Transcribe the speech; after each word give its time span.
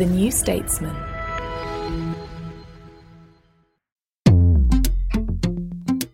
The 0.00 0.06
New 0.06 0.30
Statesman. 0.30 0.94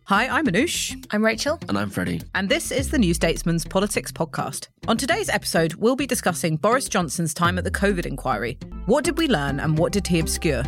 Hi, 0.07 0.27
I'm 0.27 0.45
Anoosh. 0.47 1.07
I'm 1.13 1.25
Rachel. 1.25 1.61
And 1.69 1.79
I'm 1.79 1.91
Freddie. 1.91 2.21
And 2.35 2.49
this 2.49 2.73
is 2.73 2.91
the 2.91 2.99
New 2.99 3.15
Statesman's 3.15 3.65
Politics 3.65 4.11
Podcast. 4.11 4.67
On 4.89 4.97
today's 4.97 5.29
episode, 5.29 5.75
we'll 5.75 5.95
be 5.95 6.05
discussing 6.05 6.57
Boris 6.57 6.89
Johnson's 6.89 7.33
time 7.33 7.59
at 7.59 7.63
the 7.63 7.71
COVID 7.71 8.07
inquiry. 8.07 8.59
What 8.87 9.05
did 9.05 9.19
we 9.19 9.29
learn 9.29 9.61
and 9.61 9.79
what 9.79 9.93
did 9.93 10.09
he 10.09 10.19
obscure? 10.19 10.65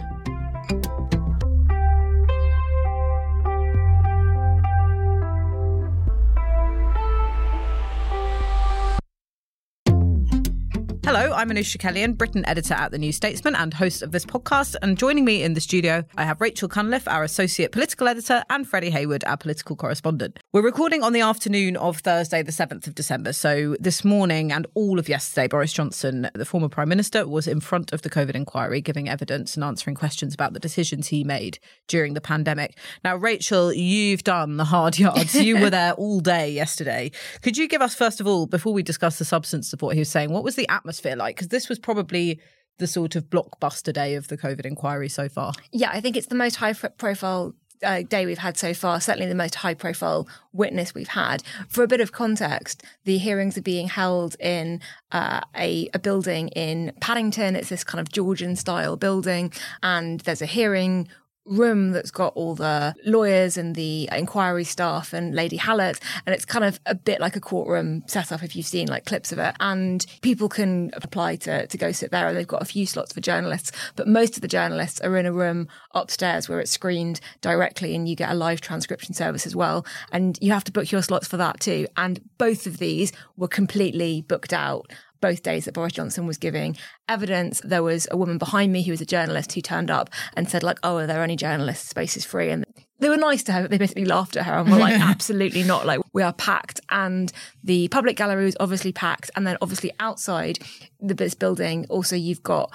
Hello, 11.08 11.32
I'm 11.32 11.48
Anoosh 11.48 11.74
Chakelian, 11.74 12.18
Britain 12.18 12.44
editor 12.44 12.74
at 12.74 12.90
The 12.90 12.98
New 12.98 13.12
Statesman 13.12 13.54
and 13.54 13.72
host 13.72 14.02
of 14.02 14.12
this 14.12 14.26
podcast. 14.26 14.76
And 14.82 14.98
joining 14.98 15.24
me 15.24 15.42
in 15.42 15.54
the 15.54 15.60
studio, 15.62 16.04
I 16.18 16.24
have 16.24 16.38
Rachel 16.38 16.68
Cunliffe, 16.68 17.08
our 17.08 17.24
associate 17.24 17.72
political 17.72 18.08
editor, 18.08 18.44
and 18.50 18.68
Freddie 18.68 18.90
Hayward, 18.90 19.24
our 19.24 19.38
political 19.38 19.74
correspondent. 19.74 20.38
We're 20.52 20.60
recording 20.60 21.02
on 21.02 21.14
the 21.14 21.22
afternoon 21.22 21.78
of 21.78 22.00
Thursday, 22.00 22.42
the 22.42 22.52
7th 22.52 22.86
of 22.86 22.94
December. 22.94 23.32
So 23.32 23.74
this 23.80 24.04
morning 24.04 24.52
and 24.52 24.66
all 24.74 24.98
of 24.98 25.08
yesterday, 25.08 25.48
Boris 25.48 25.72
Johnson, 25.72 26.28
the 26.34 26.44
former 26.44 26.68
Prime 26.68 26.90
Minister, 26.90 27.26
was 27.26 27.48
in 27.48 27.60
front 27.60 27.94
of 27.94 28.02
the 28.02 28.10
COVID 28.10 28.34
inquiry, 28.34 28.82
giving 28.82 29.08
evidence 29.08 29.54
and 29.54 29.64
answering 29.64 29.96
questions 29.96 30.34
about 30.34 30.52
the 30.52 30.60
decisions 30.60 31.06
he 31.06 31.24
made 31.24 31.58
during 31.86 32.12
the 32.12 32.20
pandemic. 32.20 32.76
Now, 33.02 33.16
Rachel, 33.16 33.72
you've 33.72 34.24
done 34.24 34.58
the 34.58 34.66
hard 34.66 34.98
yards. 34.98 35.34
You 35.34 35.58
were 35.58 35.70
there 35.70 35.92
all 35.94 36.20
day 36.20 36.50
yesterday. 36.50 37.12
Could 37.40 37.56
you 37.56 37.66
give 37.66 37.80
us, 37.80 37.94
first 37.94 38.20
of 38.20 38.26
all, 38.26 38.46
before 38.46 38.74
we 38.74 38.82
discuss 38.82 39.18
the 39.18 39.24
substance 39.24 39.72
of 39.72 39.80
what 39.80 39.94
he 39.94 40.00
was 40.00 40.10
saying, 40.10 40.34
what 40.34 40.44
was 40.44 40.54
the 40.54 40.68
atmosphere? 40.68 40.97
Atmosphere 40.98 41.16
like? 41.16 41.36
Because 41.36 41.48
this 41.48 41.68
was 41.68 41.78
probably 41.78 42.40
the 42.78 42.86
sort 42.86 43.16
of 43.16 43.28
blockbuster 43.28 43.92
day 43.92 44.14
of 44.14 44.28
the 44.28 44.36
COVID 44.36 44.64
inquiry 44.64 45.08
so 45.08 45.28
far. 45.28 45.52
Yeah, 45.72 45.90
I 45.92 46.00
think 46.00 46.16
it's 46.16 46.28
the 46.28 46.34
most 46.34 46.56
high 46.56 46.72
profile 46.72 47.54
uh, 47.82 48.02
day 48.02 48.26
we've 48.26 48.38
had 48.38 48.56
so 48.56 48.74
far, 48.74 49.00
certainly 49.00 49.28
the 49.28 49.36
most 49.36 49.56
high 49.56 49.74
profile 49.74 50.28
witness 50.52 50.94
we've 50.94 51.08
had. 51.08 51.42
For 51.68 51.84
a 51.84 51.88
bit 51.88 52.00
of 52.00 52.10
context, 52.10 52.82
the 53.04 53.18
hearings 53.18 53.56
are 53.56 53.62
being 53.62 53.88
held 53.88 54.36
in 54.40 54.80
uh, 55.12 55.40
a, 55.56 55.88
a, 55.94 55.98
building 55.98 56.48
in 56.48 56.92
Paddington. 57.00 57.54
It's 57.54 57.68
this 57.68 57.84
kind 57.84 58.00
of 58.00 58.10
Georgian 58.10 58.56
style 58.56 58.96
building, 58.96 59.52
and 59.82 60.20
there's 60.20 60.42
a 60.42 60.46
hearing 60.46 61.08
room 61.48 61.92
that's 61.92 62.10
got 62.10 62.32
all 62.34 62.54
the 62.54 62.94
lawyers 63.04 63.56
and 63.56 63.74
the 63.74 64.08
inquiry 64.12 64.64
staff 64.64 65.12
and 65.12 65.34
Lady 65.34 65.56
Hallett. 65.56 66.00
And 66.26 66.34
it's 66.34 66.44
kind 66.44 66.64
of 66.64 66.80
a 66.86 66.94
bit 66.94 67.20
like 67.20 67.36
a 67.36 67.40
courtroom 67.40 68.02
setup 68.06 68.42
if 68.42 68.54
you've 68.54 68.66
seen 68.66 68.88
like 68.88 69.04
clips 69.04 69.32
of 69.32 69.38
it. 69.38 69.54
And 69.60 70.04
people 70.22 70.48
can 70.48 70.90
apply 70.94 71.36
to, 71.36 71.66
to 71.66 71.78
go 71.78 71.92
sit 71.92 72.10
there. 72.10 72.28
And 72.28 72.36
they've 72.36 72.46
got 72.46 72.62
a 72.62 72.66
few 72.66 72.86
slots 72.86 73.12
for 73.12 73.20
journalists, 73.20 73.72
but 73.96 74.08
most 74.08 74.36
of 74.36 74.42
the 74.42 74.48
journalists 74.48 75.00
are 75.00 75.16
in 75.16 75.26
a 75.26 75.32
room 75.32 75.68
upstairs 75.92 76.48
where 76.48 76.60
it's 76.60 76.70
screened 76.70 77.20
directly 77.40 77.94
and 77.94 78.08
you 78.08 78.16
get 78.16 78.30
a 78.30 78.34
live 78.34 78.60
transcription 78.60 79.14
service 79.14 79.46
as 79.46 79.56
well. 79.56 79.86
And 80.12 80.38
you 80.40 80.52
have 80.52 80.64
to 80.64 80.72
book 80.72 80.90
your 80.90 81.02
slots 81.02 81.28
for 81.28 81.36
that 81.36 81.60
too. 81.60 81.86
And 81.96 82.20
both 82.38 82.66
of 82.66 82.78
these 82.78 83.12
were 83.36 83.48
completely 83.48 84.22
booked 84.22 84.52
out 84.52 84.90
both 85.20 85.42
days 85.42 85.64
that 85.64 85.74
Boris 85.74 85.92
Johnson 85.92 86.26
was 86.26 86.38
giving 86.38 86.76
evidence. 87.08 87.60
There 87.64 87.82
was 87.82 88.06
a 88.10 88.16
woman 88.16 88.38
behind 88.38 88.72
me 88.72 88.82
who 88.82 88.92
was 88.92 89.00
a 89.00 89.06
journalist 89.06 89.52
who 89.52 89.60
turned 89.60 89.90
up 89.90 90.10
and 90.34 90.48
said, 90.48 90.62
like, 90.62 90.78
oh, 90.82 90.98
are 90.98 91.06
there 91.06 91.22
any 91.22 91.36
journalists? 91.36 91.88
Space 91.88 92.16
is 92.16 92.24
free. 92.24 92.50
And 92.50 92.64
they 93.00 93.08
were 93.08 93.16
nice 93.16 93.42
to 93.44 93.52
her, 93.52 93.62
but 93.62 93.70
they 93.70 93.78
basically 93.78 94.04
laughed 94.04 94.36
at 94.36 94.46
her 94.46 94.54
and 94.54 94.70
were 94.70 94.78
like, 94.78 94.94
absolutely 95.00 95.62
not. 95.62 95.86
Like, 95.86 96.00
we 96.12 96.22
are 96.22 96.32
packed. 96.32 96.80
And 96.90 97.32
the 97.62 97.88
public 97.88 98.16
gallery 98.16 98.44
was 98.44 98.56
obviously 98.60 98.92
packed. 98.92 99.30
And 99.36 99.46
then 99.46 99.56
obviously 99.60 99.92
outside 100.00 100.58
the, 101.00 101.14
this 101.14 101.34
building, 101.34 101.86
also 101.88 102.16
you've 102.16 102.42
got 102.42 102.72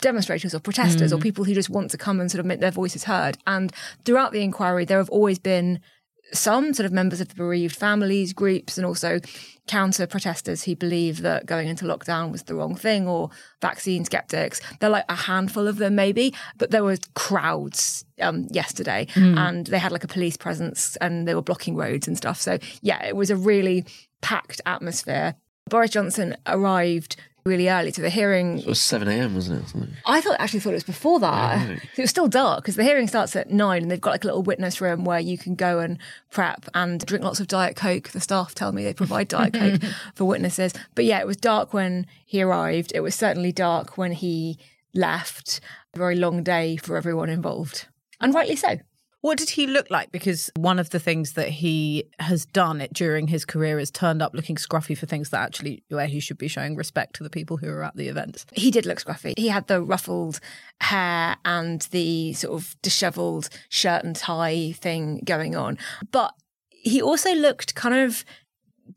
demonstrators 0.00 0.54
or 0.54 0.60
protesters 0.60 1.12
mm. 1.12 1.16
or 1.16 1.20
people 1.20 1.44
who 1.44 1.54
just 1.54 1.70
want 1.70 1.90
to 1.92 1.96
come 1.96 2.20
and 2.20 2.30
sort 2.30 2.40
of 2.40 2.46
make 2.46 2.60
their 2.60 2.70
voices 2.70 3.04
heard. 3.04 3.38
And 3.46 3.72
throughout 4.04 4.32
the 4.32 4.42
inquiry, 4.42 4.84
there 4.84 4.98
have 4.98 5.10
always 5.10 5.38
been 5.38 5.80
some 6.32 6.72
sort 6.72 6.86
of 6.86 6.92
members 6.92 7.20
of 7.20 7.28
the 7.28 7.34
bereaved 7.34 7.76
families 7.76 8.32
groups 8.32 8.78
and 8.78 8.86
also 8.86 9.20
counter 9.66 10.06
protesters 10.06 10.64
who 10.64 10.74
believe 10.74 11.22
that 11.22 11.46
going 11.46 11.68
into 11.68 11.84
lockdown 11.84 12.32
was 12.32 12.42
the 12.44 12.54
wrong 12.54 12.74
thing 12.74 13.06
or 13.06 13.30
vaccine 13.60 14.04
skeptics. 14.04 14.60
They're 14.80 14.90
like 14.90 15.04
a 15.08 15.14
handful 15.14 15.68
of 15.68 15.76
them 15.76 15.94
maybe, 15.94 16.34
but 16.58 16.70
there 16.70 16.82
were 16.82 16.96
crowds 17.14 18.04
um, 18.20 18.48
yesterday 18.50 19.06
mm. 19.14 19.36
and 19.36 19.66
they 19.66 19.78
had 19.78 19.92
like 19.92 20.04
a 20.04 20.08
police 20.08 20.36
presence 20.36 20.96
and 20.96 21.28
they 21.28 21.34
were 21.34 21.42
blocking 21.42 21.76
roads 21.76 22.08
and 22.08 22.16
stuff. 22.16 22.40
So 22.40 22.58
yeah, 22.80 23.04
it 23.04 23.14
was 23.14 23.30
a 23.30 23.36
really 23.36 23.84
packed 24.20 24.60
atmosphere. 24.66 25.36
Boris 25.68 25.90
Johnson 25.90 26.36
arrived 26.46 27.16
really 27.44 27.68
early 27.68 27.90
to 27.92 28.00
the 28.00 28.10
hearing. 28.10 28.58
It 28.58 28.66
was 28.66 28.80
7 28.80 29.08
a.m., 29.08 29.34
wasn't 29.34 29.74
it? 29.74 29.88
I 30.06 30.20
thought 30.20 30.36
actually 30.38 30.60
thought 30.60 30.70
it 30.70 30.74
was 30.74 30.84
before 30.84 31.20
that. 31.20 31.68
Yeah, 31.68 31.74
It 31.96 32.00
was 32.02 32.10
still 32.10 32.28
dark 32.28 32.62
because 32.62 32.76
the 32.76 32.84
hearing 32.84 33.08
starts 33.08 33.34
at 33.36 33.50
nine 33.50 33.82
and 33.82 33.90
they've 33.90 34.00
got 34.00 34.10
like 34.12 34.24
a 34.24 34.26
little 34.26 34.42
witness 34.42 34.80
room 34.80 35.04
where 35.04 35.20
you 35.20 35.36
can 35.36 35.54
go 35.54 35.78
and 35.80 35.98
prep 36.30 36.68
and 36.74 37.04
drink 37.04 37.24
lots 37.24 37.40
of 37.40 37.48
Diet 37.48 37.76
Coke. 37.76 38.10
The 38.10 38.20
staff 38.20 38.54
tell 38.54 38.72
me 38.72 38.84
they 38.84 38.94
provide 38.94 39.28
Diet 39.28 39.52
Coke 39.54 39.82
for 40.14 40.24
witnesses. 40.24 40.72
But 40.94 41.04
yeah, 41.04 41.20
it 41.20 41.26
was 41.26 41.36
dark 41.36 41.72
when 41.72 42.06
he 42.24 42.42
arrived. 42.42 42.92
It 42.94 43.00
was 43.00 43.14
certainly 43.14 43.52
dark 43.52 43.98
when 43.98 44.12
he 44.12 44.58
left. 44.94 45.60
A 45.94 45.98
very 45.98 46.16
long 46.16 46.42
day 46.42 46.76
for 46.76 46.96
everyone 46.96 47.28
involved. 47.28 47.86
And 48.20 48.32
rightly 48.34 48.56
so. 48.56 48.78
What 49.22 49.38
did 49.38 49.50
he 49.50 49.68
look 49.68 49.88
like? 49.88 50.10
Because 50.10 50.50
one 50.56 50.80
of 50.80 50.90
the 50.90 50.98
things 50.98 51.34
that 51.34 51.48
he 51.48 52.04
has 52.18 52.44
done 52.44 52.80
it 52.80 52.92
during 52.92 53.28
his 53.28 53.44
career 53.44 53.78
is 53.78 53.90
turned 53.90 54.20
up 54.20 54.34
looking 54.34 54.56
scruffy 54.56 54.98
for 54.98 55.06
things 55.06 55.30
that 55.30 55.40
actually 55.40 55.84
where 55.88 56.08
he 56.08 56.18
should 56.18 56.38
be 56.38 56.48
showing 56.48 56.74
respect 56.74 57.14
to 57.14 57.22
the 57.22 57.30
people 57.30 57.56
who 57.56 57.68
are 57.70 57.84
at 57.84 57.96
the 57.96 58.08
events. 58.08 58.46
He 58.52 58.72
did 58.72 58.84
look 58.84 58.98
scruffy. 58.98 59.34
He 59.38 59.48
had 59.48 59.68
the 59.68 59.80
ruffled 59.80 60.40
hair 60.80 61.36
and 61.44 61.82
the 61.92 62.32
sort 62.32 62.60
of 62.60 62.76
dishevelled 62.82 63.48
shirt 63.68 64.02
and 64.02 64.16
tie 64.16 64.72
thing 64.72 65.22
going 65.24 65.54
on. 65.54 65.78
But 66.10 66.34
he 66.68 67.00
also 67.00 67.32
looked 67.32 67.76
kind 67.76 67.94
of 67.94 68.24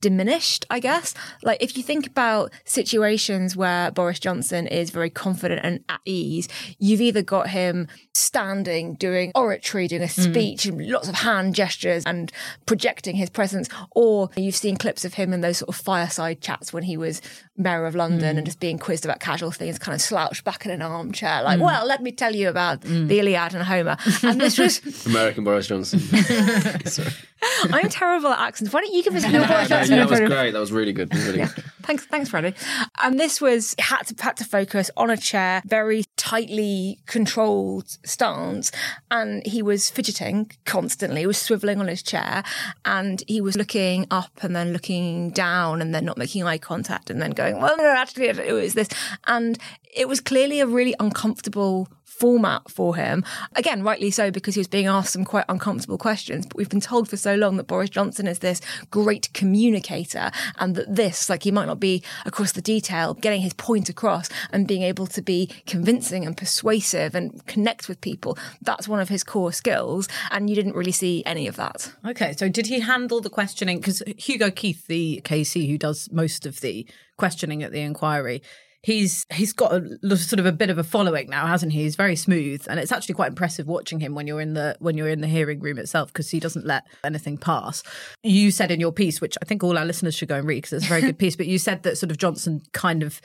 diminished, 0.01 0.65
I 0.69 0.79
guess. 0.79 1.13
Like 1.43 1.61
if 1.61 1.77
you 1.77 1.83
think 1.83 2.07
about 2.07 2.51
situations 2.63 3.55
where 3.55 3.91
Boris 3.91 4.19
Johnson 4.19 4.67
is 4.67 4.89
very 4.89 5.09
confident 5.09 5.61
and 5.63 5.83
at 5.89 6.01
ease, 6.05 6.47
you've 6.79 7.01
either 7.01 7.21
got 7.21 7.49
him 7.49 7.87
standing, 8.13 8.95
doing 8.95 9.31
oratory, 9.35 9.87
doing 9.87 10.03
a 10.03 10.05
mm. 10.05 10.31
speech, 10.31 10.63
mm. 10.63 10.69
and 10.69 10.89
lots 10.89 11.09
of 11.09 11.15
hand 11.15 11.55
gestures 11.55 12.03
and 12.05 12.31
projecting 12.65 13.15
his 13.15 13.29
presence, 13.29 13.69
or 13.91 14.29
you've 14.35 14.55
seen 14.55 14.77
clips 14.77 15.05
of 15.05 15.15
him 15.15 15.33
in 15.33 15.41
those 15.41 15.57
sort 15.57 15.69
of 15.69 15.75
fireside 15.75 16.41
chats 16.41 16.71
when 16.71 16.83
he 16.83 16.97
was 16.97 17.21
mayor 17.57 17.85
of 17.85 17.95
London 17.95 18.35
mm. 18.35 18.37
and 18.37 18.45
just 18.45 18.59
being 18.59 18.77
quizzed 18.77 19.05
about 19.05 19.19
casual 19.19 19.51
things, 19.51 19.79
kind 19.79 19.95
of 19.95 20.01
slouched 20.01 20.43
back 20.43 20.65
in 20.65 20.71
an 20.71 20.81
armchair, 20.81 21.43
like, 21.43 21.59
mm. 21.59 21.63
well, 21.63 21.85
let 21.85 22.01
me 22.01 22.11
tell 22.11 22.35
you 22.35 22.49
about 22.49 22.81
mm. 22.81 23.07
the 23.07 23.19
Iliad 23.19 23.53
and 23.53 23.63
Homer. 23.63 23.97
And 24.23 24.39
this 24.39 24.57
was 24.57 25.05
American 25.05 25.43
Boris 25.43 25.67
Johnson. 25.67 25.99
I'm 27.71 27.89
terrible 27.89 28.29
at 28.29 28.39
accents. 28.39 28.73
Why 28.73 28.81
don't 28.81 28.93
you 28.93 29.03
give 29.03 29.15
us 29.15 29.23
your 29.31 29.47
Boris 29.47 29.69
Johnson? 29.69 29.97
that 29.97 30.09
was 30.09 30.19
great. 30.19 30.51
That 30.51 30.59
was 30.59 30.71
really 30.71 30.93
good. 30.93 31.13
Really 31.13 31.39
yeah. 31.39 31.51
good. 31.53 31.63
Thanks, 31.83 32.05
thanks, 32.05 32.29
Freddie. 32.29 32.55
And 33.01 33.19
this 33.19 33.39
was 33.39 33.75
had 33.79 34.03
to 34.03 34.23
had 34.23 34.37
to 34.37 34.43
focus 34.43 34.89
on 34.97 35.09
a 35.09 35.17
chair, 35.17 35.61
very 35.65 36.05
tightly 36.17 36.99
controlled 37.05 37.97
stance, 38.03 38.71
and 39.11 39.45
he 39.45 39.61
was 39.61 39.89
fidgeting 39.89 40.51
constantly. 40.65 41.21
He 41.21 41.27
was 41.27 41.37
swiveling 41.37 41.79
on 41.79 41.87
his 41.87 42.01
chair, 42.01 42.43
and 42.85 43.23
he 43.27 43.41
was 43.41 43.55
looking 43.55 44.07
up 44.09 44.31
and 44.41 44.55
then 44.55 44.73
looking 44.73 45.29
down, 45.29 45.81
and 45.81 45.93
then 45.93 46.05
not 46.05 46.17
making 46.17 46.43
eye 46.43 46.57
contact, 46.57 47.09
and 47.09 47.21
then 47.21 47.31
going, 47.31 47.61
"Well, 47.61 47.77
no, 47.77 47.85
actually, 47.85 48.29
it 48.29 48.53
was 48.53 48.73
this." 48.73 48.89
And 49.27 49.59
it 49.95 50.07
was 50.07 50.19
clearly 50.19 50.59
a 50.59 50.67
really 50.67 50.93
uncomfortable 50.99 51.87
format 52.03 52.69
for 52.69 52.95
him. 52.95 53.25
Again, 53.55 53.83
rightly 53.83 54.09
so, 54.09 54.31
because 54.31 54.55
he 54.55 54.59
was 54.59 54.67
being 54.67 54.87
asked 54.87 55.11
some 55.11 55.25
quite 55.25 55.43
uncomfortable 55.49 55.97
questions. 55.97 56.45
But 56.45 56.55
we've 56.55 56.69
been 56.69 56.79
told 56.79 57.09
for 57.09 57.17
so 57.17 57.35
long 57.35 57.57
that 57.57 57.67
Boris 57.67 57.89
Johnson 57.89 58.25
is 58.25 58.39
this 58.39 58.61
great 58.89 59.33
communicator 59.33 60.31
and 60.57 60.75
that 60.75 60.95
this, 60.95 61.29
like, 61.29 61.43
he 61.43 61.51
might 61.51 61.65
not 61.65 61.79
be 61.79 62.03
across 62.25 62.53
the 62.53 62.61
detail, 62.61 63.15
getting 63.15 63.41
his 63.41 63.53
point 63.53 63.89
across 63.89 64.29
and 64.51 64.67
being 64.67 64.81
able 64.81 65.07
to 65.07 65.21
be 65.21 65.49
convincing 65.65 66.25
and 66.25 66.37
persuasive 66.37 67.15
and 67.15 67.45
connect 67.47 67.89
with 67.89 67.99
people. 67.99 68.37
That's 68.61 68.87
one 68.87 69.01
of 69.01 69.09
his 69.09 69.23
core 69.23 69.51
skills. 69.51 70.07
And 70.31 70.49
you 70.49 70.55
didn't 70.55 70.75
really 70.75 70.93
see 70.93 71.21
any 71.25 71.47
of 71.47 71.57
that. 71.57 71.91
Okay, 72.05 72.33
so 72.33 72.47
did 72.47 72.67
he 72.67 72.79
handle 72.79 73.19
the 73.19 73.29
questioning? 73.29 73.79
Because 73.79 74.01
Hugo 74.17 74.51
Keith, 74.51 74.87
the 74.87 75.21
KC 75.25 75.69
who 75.69 75.77
does 75.77 76.09
most 76.13 76.45
of 76.45 76.61
the 76.61 76.87
questioning 77.17 77.61
at 77.63 77.71
the 77.73 77.81
inquiry, 77.81 78.41
he's 78.85 79.25
he's 79.33 79.51
got 79.51 79.73
a 79.73 80.15
sort 80.15 80.39
of 80.39 80.45
a 80.45 80.51
bit 80.51 80.69
of 80.69 80.77
a 80.77 80.83
following 80.83 81.27
now, 81.27 81.47
hasn't 81.47 81.71
he? 81.71 81.81
He's 81.81 81.95
very 81.95 82.15
smooth, 82.15 82.63
and 82.69 82.79
it's 82.79 82.91
actually 82.91 83.15
quite 83.15 83.29
impressive 83.29 83.65
watching 83.65 83.99
him 83.99 84.13
when 84.13 84.27
you're 84.27 84.39
in 84.39 84.53
the 84.53 84.77
when 84.79 84.95
you're 84.95 85.09
in 85.09 85.21
the 85.21 85.27
hearing 85.27 85.59
room 85.59 85.79
itself 85.79 86.13
because 86.13 86.29
he 86.29 86.39
doesn't 86.39 86.67
let 86.67 86.83
anything 87.03 87.37
pass. 87.37 87.81
You 88.21 88.51
said 88.51 88.69
in 88.69 88.79
your 88.79 88.91
piece, 88.91 89.19
which 89.19 89.37
I 89.41 89.45
think 89.45 89.63
all 89.63 89.75
our 89.77 89.85
listeners 89.85 90.13
should 90.13 90.29
go 90.29 90.35
and 90.35 90.47
read 90.47 90.57
because 90.57 90.73
it's 90.73 90.85
a 90.85 90.89
very 90.89 91.01
good 91.01 91.17
piece, 91.19 91.35
but 91.35 91.47
you 91.47 91.57
said 91.57 91.81
that 91.81 91.97
sort 91.97 92.11
of 92.11 92.19
Johnson 92.19 92.61
kind 92.73 93.01
of 93.01 93.21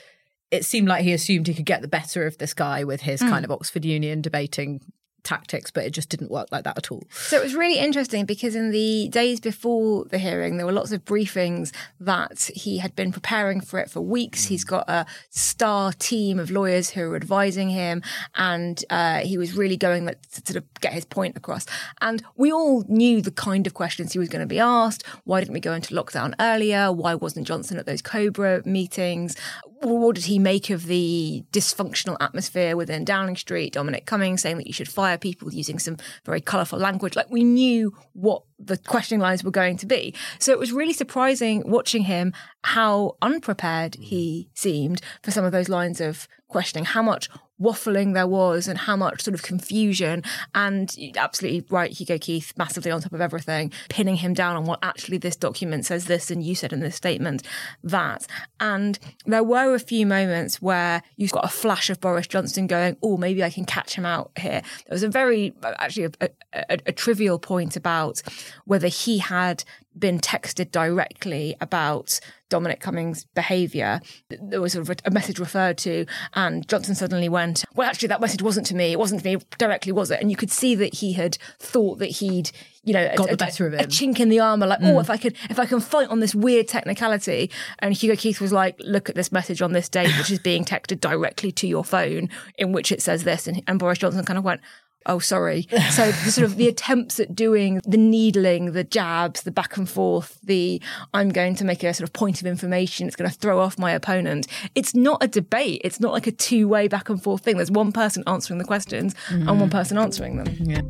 it 0.49 0.65
seemed 0.65 0.87
like 0.87 1.03
he 1.03 1.13
assumed 1.13 1.47
he 1.47 1.53
could 1.53 1.65
get 1.65 1.81
the 1.81 1.87
better 1.87 2.25
of 2.25 2.39
this 2.39 2.53
guy 2.53 2.83
with 2.83 3.01
his 3.01 3.21
mm. 3.21 3.29
kind 3.29 3.45
of 3.45 3.51
Oxford 3.51 3.85
Union 3.85 4.19
debating 4.19 4.81
tactics, 5.23 5.71
but 5.71 5.85
it 5.85 5.91
just 5.91 6.09
didn't 6.09 6.31
work 6.31 6.47
like 6.51 6.63
that 6.63 6.77
at 6.77 6.91
all. 6.91 7.03
So 7.11 7.37
it 7.37 7.43
was 7.43 7.55
really 7.55 7.79
interesting 7.79 8.25
because 8.25 8.55
in 8.55 8.71
the 8.71 9.09
days 9.09 9.39
before 9.39 10.05
the 10.05 10.17
hearing, 10.17 10.57
there 10.57 10.65
were 10.65 10.71
lots 10.71 10.91
of 10.91 11.05
briefings 11.05 11.71
that 11.99 12.49
he 12.55 12.79
had 12.79 12.95
been 12.95 13.11
preparing 13.11 13.61
for 13.61 13.79
it 13.79 13.89
for 13.89 14.01
weeks. 14.01 14.45
He's 14.45 14.63
got 14.63 14.89
a 14.89 15.05
star 15.29 15.93
team 15.93 16.39
of 16.39 16.51
lawyers 16.51 16.91
who 16.91 17.11
are 17.11 17.15
advising 17.15 17.69
him, 17.69 18.01
and 18.35 18.83
uh, 18.89 19.19
he 19.19 19.37
was 19.37 19.53
really 19.53 19.77
going 19.77 20.07
to 20.07 20.15
sort 20.29 20.55
of 20.57 20.63
get 20.81 20.93
his 20.93 21.05
point 21.05 21.37
across. 21.37 21.65
And 22.01 22.23
we 22.35 22.51
all 22.51 22.83
knew 22.87 23.21
the 23.21 23.31
kind 23.31 23.67
of 23.67 23.73
questions 23.73 24.13
he 24.13 24.19
was 24.19 24.29
going 24.29 24.41
to 24.41 24.47
be 24.47 24.59
asked. 24.59 25.05
Why 25.23 25.39
didn't 25.39 25.53
we 25.53 25.59
go 25.59 25.73
into 25.73 25.93
lockdown 25.93 26.33
earlier? 26.39 26.91
Why 26.91 27.15
wasn't 27.15 27.47
Johnson 27.47 27.77
at 27.77 27.85
those 27.85 28.01
Cobra 28.01 28.61
meetings? 28.65 29.35
What 29.81 30.15
did 30.15 30.25
he 30.25 30.37
make 30.37 30.69
of 30.69 30.85
the 30.85 31.43
dysfunctional 31.51 32.17
atmosphere 32.19 32.75
within 32.77 33.03
Downing 33.03 33.35
Street? 33.35 33.73
Dominic 33.73 34.05
Cummings 34.05 34.41
saying 34.41 34.57
that 34.57 34.67
you 34.67 34.73
should 34.73 34.87
fire 34.89 35.17
people 35.17 35.51
using 35.53 35.79
some 35.79 35.97
very 36.23 36.41
colourful 36.41 36.77
language. 36.77 37.15
Like 37.15 37.29
we 37.29 37.43
knew 37.43 37.93
what 38.13 38.43
the 38.59 38.77
questioning 38.77 39.21
lines 39.21 39.43
were 39.43 39.51
going 39.51 39.77
to 39.77 39.85
be. 39.85 40.13
So 40.39 40.51
it 40.51 40.59
was 40.59 40.71
really 40.71 40.93
surprising 40.93 41.63
watching 41.65 42.03
him 42.03 42.33
how 42.63 43.17
unprepared 43.21 43.93
mm. 43.93 44.03
he 44.03 44.49
seemed 44.53 45.01
for 45.23 45.31
some 45.31 45.45
of 45.45 45.51
those 45.51 45.69
lines 45.69 45.99
of 45.99 46.27
questioning, 46.51 46.85
how 46.85 47.01
much 47.01 47.29
waffling 47.61 48.13
there 48.13 48.27
was 48.27 48.67
and 48.67 48.77
how 48.77 48.95
much 48.95 49.21
sort 49.21 49.35
of 49.35 49.43
confusion. 49.43 50.23
And 50.55 50.93
absolutely 51.15 51.63
right, 51.69 51.91
Hugo 51.91 52.17
Keith 52.17 52.53
massively 52.57 52.91
on 52.91 53.01
top 53.01 53.13
of 53.13 53.21
everything, 53.21 53.71
pinning 53.89 54.15
him 54.15 54.33
down 54.33 54.55
on 54.55 54.65
what 54.65 54.79
actually 54.81 55.17
this 55.17 55.35
document 55.35 55.85
says 55.85 56.05
this 56.05 56.31
and 56.31 56.43
you 56.43 56.55
said 56.55 56.73
in 56.73 56.79
this 56.79 56.95
statement 56.95 57.43
that. 57.83 58.25
And 58.59 58.97
there 59.25 59.43
were 59.43 59.75
a 59.75 59.79
few 59.79 60.05
moments 60.05 60.61
where 60.61 61.03
you've 61.17 61.31
got 61.31 61.45
a 61.45 61.49
flash 61.49 61.89
of 61.89 62.01
Boris 62.01 62.27
Johnson 62.27 62.67
going, 62.67 62.97
oh, 63.03 63.17
maybe 63.17 63.43
I 63.43 63.49
can 63.49 63.65
catch 63.65 63.93
him 63.93 64.05
out 64.05 64.31
here. 64.37 64.61
There 64.61 64.95
was 64.95 65.03
a 65.03 65.09
very, 65.09 65.53
actually, 65.63 66.05
a, 66.19 66.29
a, 66.53 66.79
a 66.87 66.91
trivial 66.91 67.37
point 67.37 67.75
about 67.75 68.21
whether 68.65 68.87
he 68.87 69.19
had 69.19 69.63
been 69.97 70.19
texted 70.19 70.71
directly 70.71 71.55
about 71.59 72.19
Dominic 72.49 72.79
Cummings' 72.79 73.25
behaviour. 73.33 74.01
There 74.29 74.61
was 74.61 74.73
sort 74.73 74.89
of 74.89 74.97
a 75.05 75.11
message 75.11 75.39
referred 75.39 75.77
to, 75.79 76.05
and 76.33 76.67
Johnson 76.67 76.95
suddenly 76.95 77.29
went, 77.29 77.65
Well, 77.75 77.89
actually, 77.89 78.09
that 78.09 78.21
message 78.21 78.41
wasn't 78.41 78.67
to 78.67 78.75
me. 78.75 78.91
It 78.91 78.99
wasn't 78.99 79.21
to 79.21 79.37
me 79.37 79.43
directly, 79.57 79.91
was 79.91 80.11
it? 80.11 80.21
And 80.21 80.29
you 80.29 80.37
could 80.37 80.51
see 80.51 80.75
that 80.75 80.95
he 80.95 81.13
had 81.13 81.37
thought 81.59 81.99
that 81.99 82.07
he'd 82.07 82.51
you 82.83 82.93
know, 82.93 83.13
got 83.15 83.27
a, 83.27 83.31
the 83.31 83.37
better 83.37 83.67
of 83.67 83.73
him. 83.73 83.79
A 83.79 83.83
chink 83.83 84.19
in 84.19 84.29
the 84.29 84.39
armor, 84.39 84.65
like, 84.65 84.79
oh, 84.81 84.85
mm. 84.85 84.95
oh, 84.95 84.99
if 84.99 85.09
I 85.09 85.17
could, 85.17 85.35
if 85.49 85.59
I 85.59 85.65
can 85.65 85.79
fight 85.79 86.09
on 86.09 86.19
this 86.19 86.33
weird 86.33 86.67
technicality. 86.67 87.51
And 87.79 87.93
Hugo 87.93 88.15
Keith 88.15 88.41
was 88.41 88.51
like, 88.51 88.75
look 88.79 89.07
at 89.07 89.15
this 89.15 89.31
message 89.31 89.61
on 89.61 89.71
this 89.71 89.87
date, 89.87 90.11
which 90.17 90.31
is 90.31 90.39
being 90.39 90.65
texted 90.65 90.99
directly 90.99 91.51
to 91.53 91.67
your 91.67 91.83
phone, 91.83 92.29
in 92.57 92.71
which 92.71 92.91
it 92.91 93.01
says 93.01 93.23
this. 93.23 93.47
And, 93.47 93.61
and 93.67 93.77
Boris 93.77 93.99
Johnson 93.99 94.25
kind 94.25 94.39
of 94.39 94.43
went, 94.43 94.61
oh 95.05 95.19
sorry. 95.19 95.67
So 95.91 96.11
the 96.11 96.31
sort 96.31 96.45
of 96.45 96.57
the 96.57 96.67
attempts 96.73 97.19
at 97.19 97.35
doing 97.35 97.81
the 97.85 97.97
needling 97.97 98.73
the 98.73 98.83
jabs 98.83 99.43
the 99.43 99.51
back 99.51 99.77
and 99.77 99.89
forth 99.89 100.37
the 100.43 100.81
i'm 101.13 101.29
going 101.29 101.55
to 101.55 101.65
make 101.65 101.83
a 101.83 101.93
sort 101.93 102.07
of 102.07 102.13
point 102.13 102.41
of 102.41 102.47
information 102.47 103.07
it's 103.07 103.15
going 103.15 103.29
to 103.29 103.35
throw 103.35 103.59
off 103.59 103.77
my 103.77 103.91
opponent 103.91 104.47
it's 104.75 104.93
not 104.95 105.23
a 105.23 105.27
debate. 105.27 105.81
It's 105.83 105.99
not 105.99 106.11
like 106.11 106.27
a 106.27 106.31
two-way 106.31 106.87
back 106.87 107.09
and 107.09 107.21
forth 107.21 107.43
thing. 107.43 107.57
There's 107.57 107.71
one 107.71 107.91
person 107.91 108.23
answering 108.27 108.57
the 108.59 108.65
questions 108.65 109.13
mm-hmm. 109.27 109.47
and 109.47 109.59
one 109.59 109.69
person 109.69 109.97
answering 109.97 110.37
them. 110.37 110.55
Yeah. 110.59 110.81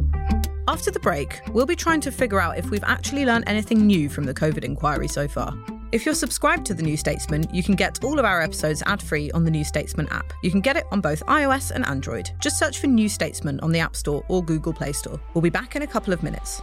After 0.67 0.91
the 0.91 0.99
break, 0.99 1.41
we'll 1.51 1.65
be 1.65 1.75
trying 1.75 2.01
to 2.01 2.11
figure 2.11 2.39
out 2.39 2.57
if 2.57 2.69
we've 2.69 2.83
actually 2.83 3.25
learned 3.25 3.45
anything 3.47 3.85
new 3.85 4.09
from 4.09 4.25
the 4.25 4.33
COVID 4.33 4.63
inquiry 4.63 5.07
so 5.07 5.27
far. 5.27 5.53
If 5.91 6.05
you're 6.05 6.15
subscribed 6.15 6.65
to 6.67 6.73
The 6.73 6.83
New 6.83 6.95
Statesman, 6.95 7.53
you 7.53 7.63
can 7.63 7.75
get 7.75 8.01
all 8.01 8.17
of 8.17 8.23
our 8.23 8.41
episodes 8.41 8.81
ad 8.85 9.01
free 9.01 9.29
on 9.31 9.43
the 9.43 9.51
New 9.51 9.65
Statesman 9.65 10.07
app. 10.07 10.31
You 10.41 10.49
can 10.49 10.61
get 10.61 10.77
it 10.77 10.85
on 10.89 11.01
both 11.01 11.25
iOS 11.25 11.71
and 11.71 11.85
Android. 11.85 12.31
Just 12.39 12.57
search 12.57 12.79
for 12.79 12.87
New 12.87 13.09
Statesman 13.09 13.59
on 13.59 13.73
the 13.73 13.79
App 13.79 13.97
Store 13.97 14.23
or 14.29 14.41
Google 14.41 14.71
Play 14.71 14.93
Store. 14.93 15.19
We'll 15.33 15.41
be 15.41 15.49
back 15.49 15.75
in 15.75 15.81
a 15.81 15.87
couple 15.87 16.13
of 16.13 16.23
minutes. 16.23 16.61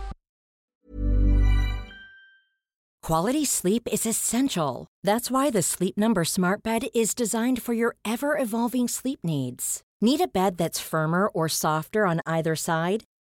Quality 3.02 3.44
sleep 3.44 3.86
is 3.92 4.06
essential. 4.06 4.86
That's 5.04 5.30
why 5.30 5.50
the 5.50 5.62
Sleep 5.62 5.98
Number 5.98 6.24
Smart 6.24 6.62
Bed 6.62 6.86
is 6.94 7.14
designed 7.14 7.62
for 7.62 7.74
your 7.74 7.96
ever 8.06 8.38
evolving 8.38 8.88
sleep 8.88 9.20
needs. 9.22 9.82
Need 10.00 10.22
a 10.22 10.28
bed 10.28 10.56
that's 10.56 10.80
firmer 10.80 11.28
or 11.28 11.50
softer 11.50 12.06
on 12.06 12.22
either 12.24 12.56
side? 12.56 13.04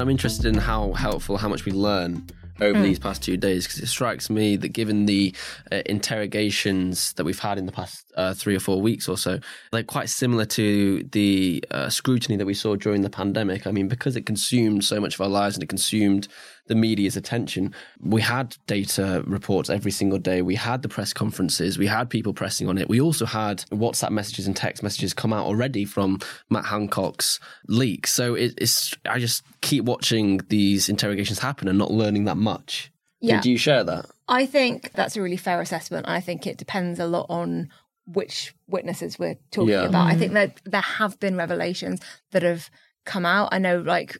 I'm 0.00 0.08
interested 0.08 0.46
in 0.46 0.54
how 0.54 0.92
helpful, 0.92 1.36
how 1.36 1.48
much 1.48 1.64
we 1.64 1.72
learn 1.72 2.26
over 2.60 2.78
mm. 2.78 2.82
these 2.82 2.98
past 2.98 3.22
two 3.22 3.36
days 3.36 3.66
because 3.66 3.80
it 3.80 3.86
strikes 3.86 4.30
me 4.30 4.56
that 4.56 4.68
given 4.68 5.06
the 5.06 5.34
uh, 5.72 5.82
interrogations 5.86 7.12
that 7.14 7.24
we've 7.24 7.38
had 7.38 7.58
in 7.58 7.66
the 7.66 7.72
past 7.72 8.04
uh, 8.16 8.34
three 8.34 8.54
or 8.54 8.60
four 8.60 8.80
weeks 8.80 9.08
or 9.08 9.16
so, 9.16 9.38
they're 9.72 9.82
quite 9.82 10.08
similar 10.08 10.44
to 10.44 11.02
the 11.12 11.64
uh, 11.70 11.88
scrutiny 11.88 12.36
that 12.36 12.46
we 12.46 12.54
saw 12.54 12.76
during 12.76 13.02
the 13.02 13.10
pandemic. 13.10 13.66
I 13.66 13.70
mean, 13.70 13.88
because 13.88 14.16
it 14.16 14.26
consumed 14.26 14.84
so 14.84 15.00
much 15.00 15.14
of 15.14 15.20
our 15.20 15.28
lives 15.28 15.56
and 15.56 15.62
it 15.62 15.68
consumed 15.68 16.28
the 16.70 16.76
media's 16.76 17.16
attention. 17.16 17.74
We 18.00 18.22
had 18.22 18.56
data 18.68 19.24
reports 19.26 19.68
every 19.68 19.90
single 19.90 20.20
day. 20.20 20.40
We 20.40 20.54
had 20.54 20.82
the 20.82 20.88
press 20.88 21.12
conferences. 21.12 21.78
We 21.78 21.88
had 21.88 22.08
people 22.08 22.32
pressing 22.32 22.68
on 22.68 22.78
it. 22.78 22.88
We 22.88 23.00
also 23.00 23.26
had 23.26 23.64
WhatsApp 23.72 24.10
messages 24.12 24.46
and 24.46 24.56
text 24.56 24.80
messages 24.80 25.12
come 25.12 25.32
out 25.32 25.46
already 25.46 25.84
from 25.84 26.20
Matt 26.48 26.66
Hancock's 26.66 27.40
leak. 27.66 28.06
So 28.06 28.34
it, 28.36 28.54
it's 28.56 28.94
I 29.04 29.18
just 29.18 29.42
keep 29.62 29.84
watching 29.84 30.42
these 30.48 30.88
interrogations 30.88 31.40
happen 31.40 31.66
and 31.66 31.76
not 31.76 31.90
learning 31.90 32.26
that 32.26 32.36
much. 32.36 32.92
Yeah. 33.20 33.40
Do 33.40 33.50
you 33.50 33.58
share 33.58 33.82
that? 33.82 34.06
I 34.28 34.46
think 34.46 34.92
that's 34.92 35.16
a 35.16 35.22
really 35.22 35.36
fair 35.36 35.60
assessment. 35.60 36.08
I 36.08 36.20
think 36.20 36.46
it 36.46 36.56
depends 36.56 37.00
a 37.00 37.06
lot 37.06 37.26
on 37.28 37.68
which 38.06 38.54
witnesses 38.68 39.18
we're 39.18 39.38
talking 39.50 39.70
yeah. 39.70 39.86
about. 39.86 40.06
I 40.06 40.14
mm. 40.14 40.18
think 40.20 40.32
that 40.34 40.60
there 40.64 40.80
have 40.80 41.18
been 41.18 41.36
revelations 41.36 42.00
that 42.30 42.44
have 42.44 42.70
come 43.04 43.26
out. 43.26 43.50
I 43.52 43.58
know, 43.58 43.78
like, 43.78 44.18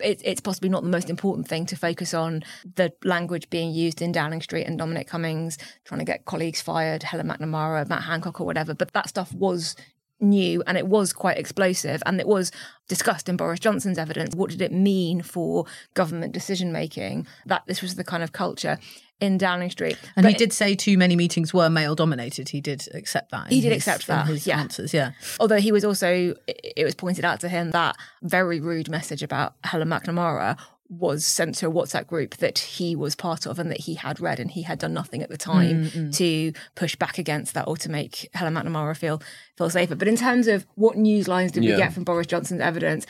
it, 0.00 0.22
it's 0.24 0.40
possibly 0.40 0.68
not 0.68 0.82
the 0.82 0.88
most 0.88 1.10
important 1.10 1.48
thing 1.48 1.66
to 1.66 1.76
focus 1.76 2.14
on 2.14 2.42
the 2.76 2.92
language 3.04 3.50
being 3.50 3.72
used 3.72 4.00
in 4.00 4.12
Downing 4.12 4.42
Street 4.42 4.64
and 4.64 4.78
Dominic 4.78 5.06
Cummings 5.06 5.58
trying 5.84 5.98
to 5.98 6.04
get 6.04 6.24
colleagues 6.24 6.60
fired, 6.60 7.02
Helen 7.02 7.28
MacNamara, 7.28 7.88
Matt 7.88 8.02
Hancock, 8.02 8.40
or 8.40 8.46
whatever. 8.46 8.74
But 8.74 8.92
that 8.92 9.08
stuff 9.08 9.32
was 9.32 9.76
new 10.22 10.62
and 10.66 10.78
it 10.78 10.86
was 10.86 11.12
quite 11.12 11.38
explosive 11.38 12.02
and 12.06 12.20
it 12.20 12.26
was 12.26 12.50
discussed 12.88 13.28
in 13.28 13.36
Boris 13.36 13.60
Johnson's 13.60 13.98
evidence. 13.98 14.34
What 14.34 14.50
did 14.50 14.62
it 14.62 14.72
mean 14.72 15.22
for 15.22 15.66
government 15.94 16.32
decision 16.32 16.72
making 16.72 17.26
that 17.46 17.64
this 17.66 17.82
was 17.82 17.96
the 17.96 18.04
kind 18.04 18.22
of 18.22 18.32
culture? 18.32 18.78
in 19.20 19.38
Downing 19.38 19.70
Street. 19.70 19.96
And 20.16 20.24
but 20.24 20.32
he 20.32 20.36
did 20.36 20.52
say 20.52 20.74
too 20.74 20.98
many 20.98 21.14
meetings 21.14 21.54
were 21.54 21.70
male 21.70 21.94
dominated. 21.94 22.48
He 22.48 22.60
did 22.60 22.88
accept 22.92 23.30
that. 23.30 23.50
He 23.50 23.60
did 23.60 23.70
his, 23.72 23.86
accept 23.86 24.08
that. 24.08 24.26
his 24.26 24.48
yeah. 24.48 24.58
answers, 24.58 24.92
yeah. 24.92 25.12
Although 25.38 25.60
he 25.60 25.70
was 25.70 25.84
also, 25.84 26.34
it 26.48 26.84
was 26.84 26.96
pointed 26.96 27.24
out 27.24 27.38
to 27.40 27.48
him 27.48 27.70
that 27.70 27.94
very 28.22 28.58
rude 28.58 28.90
message 28.90 29.22
about 29.22 29.54
Helen 29.62 29.88
MacNamara 29.88 30.58
was 30.92 31.24
sent 31.24 31.54
to 31.56 31.66
a 31.66 31.72
WhatsApp 31.72 32.06
group 32.06 32.36
that 32.36 32.58
he 32.58 32.94
was 32.94 33.14
part 33.14 33.46
of 33.46 33.58
and 33.58 33.70
that 33.70 33.80
he 33.80 33.94
had 33.94 34.20
read, 34.20 34.38
and 34.38 34.50
he 34.50 34.62
had 34.62 34.78
done 34.78 34.92
nothing 34.92 35.22
at 35.22 35.30
the 35.30 35.38
time 35.38 35.86
mm-hmm. 35.86 36.10
to 36.10 36.52
push 36.74 36.96
back 36.96 37.18
against 37.18 37.54
that 37.54 37.66
or 37.66 37.76
to 37.78 37.90
make 37.90 38.28
Helen 38.34 38.54
MacNamara 38.54 38.96
feel 38.96 39.22
feel 39.56 39.70
safer. 39.70 39.94
But 39.94 40.08
in 40.08 40.16
terms 40.16 40.48
of 40.48 40.66
what 40.74 40.96
news 40.96 41.28
lines 41.28 41.52
did 41.52 41.64
yeah. 41.64 41.72
we 41.72 41.76
get 41.78 41.94
from 41.94 42.04
Boris 42.04 42.26
Johnson's 42.26 42.60
evidence, 42.60 43.06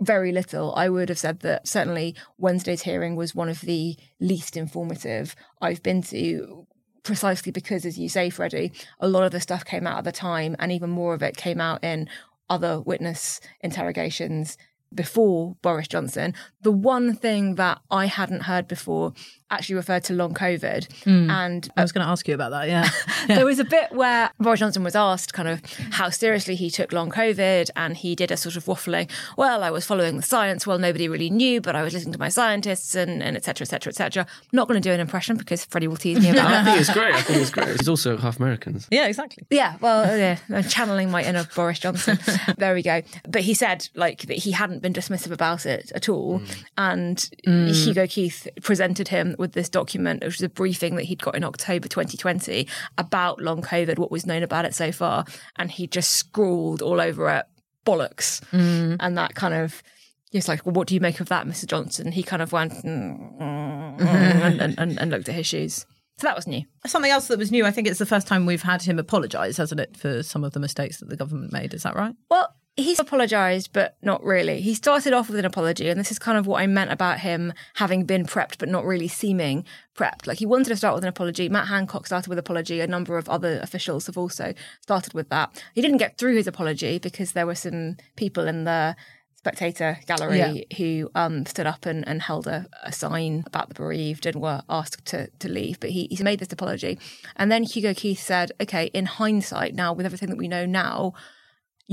very 0.00 0.32
little. 0.32 0.74
I 0.74 0.88
would 0.88 1.08
have 1.08 1.18
said 1.18 1.40
that 1.40 1.66
certainly 1.66 2.14
Wednesday's 2.38 2.82
hearing 2.82 3.16
was 3.16 3.34
one 3.34 3.48
of 3.48 3.60
the 3.62 3.96
least 4.20 4.56
informative 4.56 5.34
I've 5.60 5.82
been 5.82 6.02
to 6.04 6.66
precisely 7.02 7.50
because, 7.50 7.84
as 7.84 7.98
you 7.98 8.08
say, 8.08 8.30
Freddie, 8.30 8.72
a 9.00 9.08
lot 9.08 9.24
of 9.24 9.32
the 9.32 9.40
stuff 9.40 9.64
came 9.64 9.86
out 9.86 9.98
at 9.98 10.04
the 10.04 10.12
time, 10.12 10.54
and 10.58 10.70
even 10.70 10.90
more 10.90 11.14
of 11.14 11.22
it 11.22 11.36
came 11.36 11.60
out 11.60 11.82
in 11.82 12.08
other 12.48 12.80
witness 12.80 13.40
interrogations 13.60 14.58
before 14.94 15.56
Boris 15.62 15.88
Johnson. 15.88 16.34
The 16.62 16.72
one 16.72 17.14
thing 17.14 17.56
that 17.56 17.80
I 17.90 18.06
hadn't 18.06 18.42
heard 18.42 18.68
before 18.68 19.12
actually 19.52 19.76
referred 19.76 20.04
to 20.04 20.14
long 20.14 20.34
COVID. 20.34 20.88
Mm. 21.04 21.30
And 21.30 21.68
I 21.76 21.82
was 21.82 21.92
going 21.92 22.04
to 22.04 22.10
ask 22.10 22.26
you 22.26 22.34
about 22.34 22.50
that. 22.50 22.68
Yeah. 22.68 22.88
yeah. 23.28 23.36
there 23.36 23.44
was 23.44 23.58
a 23.58 23.64
bit 23.64 23.92
where 23.92 24.30
Boris 24.40 24.60
Johnson 24.60 24.82
was 24.82 24.96
asked 24.96 25.34
kind 25.34 25.48
of 25.48 25.62
how 25.92 26.08
seriously 26.08 26.54
he 26.54 26.70
took 26.70 26.92
long 26.92 27.10
COVID, 27.10 27.70
and 27.76 27.96
he 27.96 28.14
did 28.14 28.30
a 28.30 28.36
sort 28.36 28.56
of 28.56 28.64
waffling. 28.64 29.10
Well, 29.36 29.62
I 29.62 29.70
was 29.70 29.84
following 29.86 30.16
the 30.16 30.22
science. 30.22 30.66
Well, 30.66 30.78
nobody 30.78 31.08
really 31.08 31.30
knew, 31.30 31.60
but 31.60 31.76
I 31.76 31.82
was 31.82 31.92
listening 31.92 32.14
to 32.14 32.18
my 32.18 32.30
scientists, 32.30 32.94
and 32.94 33.22
and 33.22 33.36
etc. 33.36 33.64
etc. 33.64 33.90
etc. 33.90 34.26
Not 34.52 34.68
going 34.68 34.80
to 34.80 34.88
do 34.88 34.92
an 34.92 35.00
impression 35.00 35.36
because 35.36 35.64
Freddie 35.64 35.88
will 35.88 35.96
tease 35.96 36.20
me 36.20 36.30
about 36.30 36.50
it. 36.50 36.56
I 36.56 36.64
think 36.64 36.80
it's 36.80 36.92
great. 36.92 37.14
I 37.14 37.22
think 37.22 37.40
it's 37.40 37.50
great. 37.50 37.68
He's 37.78 37.88
also 37.88 38.16
half 38.16 38.38
American. 38.38 38.80
Yeah, 38.90 39.06
exactly. 39.06 39.44
Yeah. 39.50 39.76
Well, 39.80 40.16
yeah. 40.16 40.38
I'm 40.50 40.64
channeling 40.64 41.10
my 41.10 41.22
inner 41.22 41.46
Boris 41.54 41.78
Johnson. 41.78 42.18
there 42.56 42.74
we 42.74 42.82
go. 42.82 43.02
But 43.28 43.42
he 43.42 43.54
said 43.54 43.88
like 43.94 44.22
that 44.22 44.38
he 44.38 44.52
hadn't 44.52 44.80
been 44.82 44.92
dismissive 44.92 45.30
about 45.30 45.66
it 45.66 45.92
at 45.94 46.08
all, 46.08 46.40
mm. 46.40 46.64
and 46.78 47.16
mm. 47.46 47.84
Hugo 47.84 48.06
Keith 48.06 48.48
presented 48.62 49.08
him 49.08 49.34
with 49.42 49.52
this 49.52 49.68
document, 49.68 50.22
which 50.24 50.36
was 50.36 50.42
a 50.42 50.48
briefing 50.48 50.96
that 50.96 51.02
he'd 51.02 51.20
got 51.20 51.34
in 51.34 51.44
October 51.44 51.88
2020 51.88 52.66
about 52.96 53.42
long 53.42 53.60
COVID, 53.60 53.98
what 53.98 54.10
was 54.10 54.24
known 54.24 54.42
about 54.42 54.64
it 54.64 54.74
so 54.74 54.90
far. 54.92 55.26
And 55.56 55.70
he 55.70 55.86
just 55.86 56.12
scrawled 56.12 56.80
all 56.80 57.00
over 57.00 57.28
it 57.28 57.44
bollocks. 57.84 58.40
Mm. 58.50 58.96
And 59.00 59.18
that 59.18 59.34
kind 59.34 59.52
of, 59.52 59.82
he's 60.30 60.48
like, 60.48 60.64
well, 60.64 60.72
what 60.72 60.88
do 60.88 60.94
you 60.94 61.00
make 61.00 61.20
of 61.20 61.28
that, 61.28 61.46
Mr. 61.46 61.66
Johnson? 61.66 62.12
He 62.12 62.22
kind 62.22 62.40
of 62.40 62.52
went 62.52 62.72
mm, 62.72 63.38
mm, 63.38 64.00
and, 64.00 64.78
and, 64.78 64.98
and 64.98 65.10
looked 65.10 65.28
at 65.28 65.34
his 65.34 65.46
shoes. 65.46 65.84
So 66.18 66.26
that 66.28 66.36
was 66.36 66.46
new. 66.46 66.62
Something 66.86 67.10
else 67.10 67.26
that 67.28 67.38
was 67.38 67.50
new, 67.50 67.66
I 67.66 67.72
think 67.72 67.88
it's 67.88 67.98
the 67.98 68.06
first 68.06 68.28
time 68.28 68.46
we've 68.46 68.62
had 68.62 68.82
him 68.82 68.98
apologise, 68.98 69.56
hasn't 69.56 69.80
it, 69.80 69.96
for 69.96 70.22
some 70.22 70.44
of 70.44 70.52
the 70.52 70.60
mistakes 70.60 70.98
that 71.00 71.08
the 71.08 71.16
government 71.16 71.52
made. 71.52 71.74
Is 71.74 71.82
that 71.82 71.96
right? 71.96 72.14
Well, 72.30 72.54
He's 72.74 72.98
apologised, 72.98 73.74
but 73.74 73.96
not 74.00 74.24
really. 74.24 74.62
He 74.62 74.72
started 74.72 75.12
off 75.12 75.28
with 75.28 75.38
an 75.38 75.44
apology, 75.44 75.90
and 75.90 76.00
this 76.00 76.10
is 76.10 76.18
kind 76.18 76.38
of 76.38 76.46
what 76.46 76.62
I 76.62 76.66
meant 76.66 76.90
about 76.90 77.20
him 77.20 77.52
having 77.74 78.04
been 78.04 78.24
prepped, 78.24 78.56
but 78.58 78.70
not 78.70 78.86
really 78.86 79.08
seeming 79.08 79.66
prepped. 79.94 80.26
Like 80.26 80.38
he 80.38 80.46
wanted 80.46 80.70
to 80.70 80.76
start 80.76 80.94
with 80.94 81.04
an 81.04 81.08
apology. 81.08 81.50
Matt 81.50 81.68
Hancock 81.68 82.06
started 82.06 82.30
with 82.30 82.38
apology. 82.38 82.80
A 82.80 82.86
number 82.86 83.18
of 83.18 83.28
other 83.28 83.60
officials 83.60 84.06
have 84.06 84.16
also 84.16 84.54
started 84.80 85.12
with 85.12 85.28
that. 85.28 85.62
He 85.74 85.82
didn't 85.82 85.98
get 85.98 86.16
through 86.16 86.36
his 86.36 86.46
apology 86.46 86.98
because 86.98 87.32
there 87.32 87.46
were 87.46 87.54
some 87.54 87.98
people 88.16 88.48
in 88.48 88.64
the 88.64 88.96
spectator 89.36 89.98
gallery 90.06 90.38
yeah. 90.38 90.76
who 90.78 91.10
um, 91.14 91.44
stood 91.44 91.66
up 91.66 91.84
and, 91.84 92.06
and 92.06 92.22
held 92.22 92.46
a, 92.46 92.64
a, 92.84 92.92
sign 92.92 93.42
about 93.44 93.68
the 93.68 93.74
bereaved 93.74 94.24
and 94.24 94.40
were 94.40 94.62
asked 94.70 95.04
to, 95.04 95.28
to 95.40 95.48
leave. 95.48 95.80
But 95.80 95.90
he, 95.90 96.06
he 96.10 96.22
made 96.22 96.38
this 96.38 96.52
apology. 96.52 96.98
And 97.34 97.50
then 97.50 97.64
Hugo 97.64 97.92
Keith 97.92 98.20
said, 98.20 98.52
okay, 98.60 98.86
in 98.94 99.04
hindsight, 99.04 99.74
now 99.74 99.92
with 99.92 100.06
everything 100.06 100.30
that 100.30 100.38
we 100.38 100.46
know 100.46 100.64
now, 100.64 101.12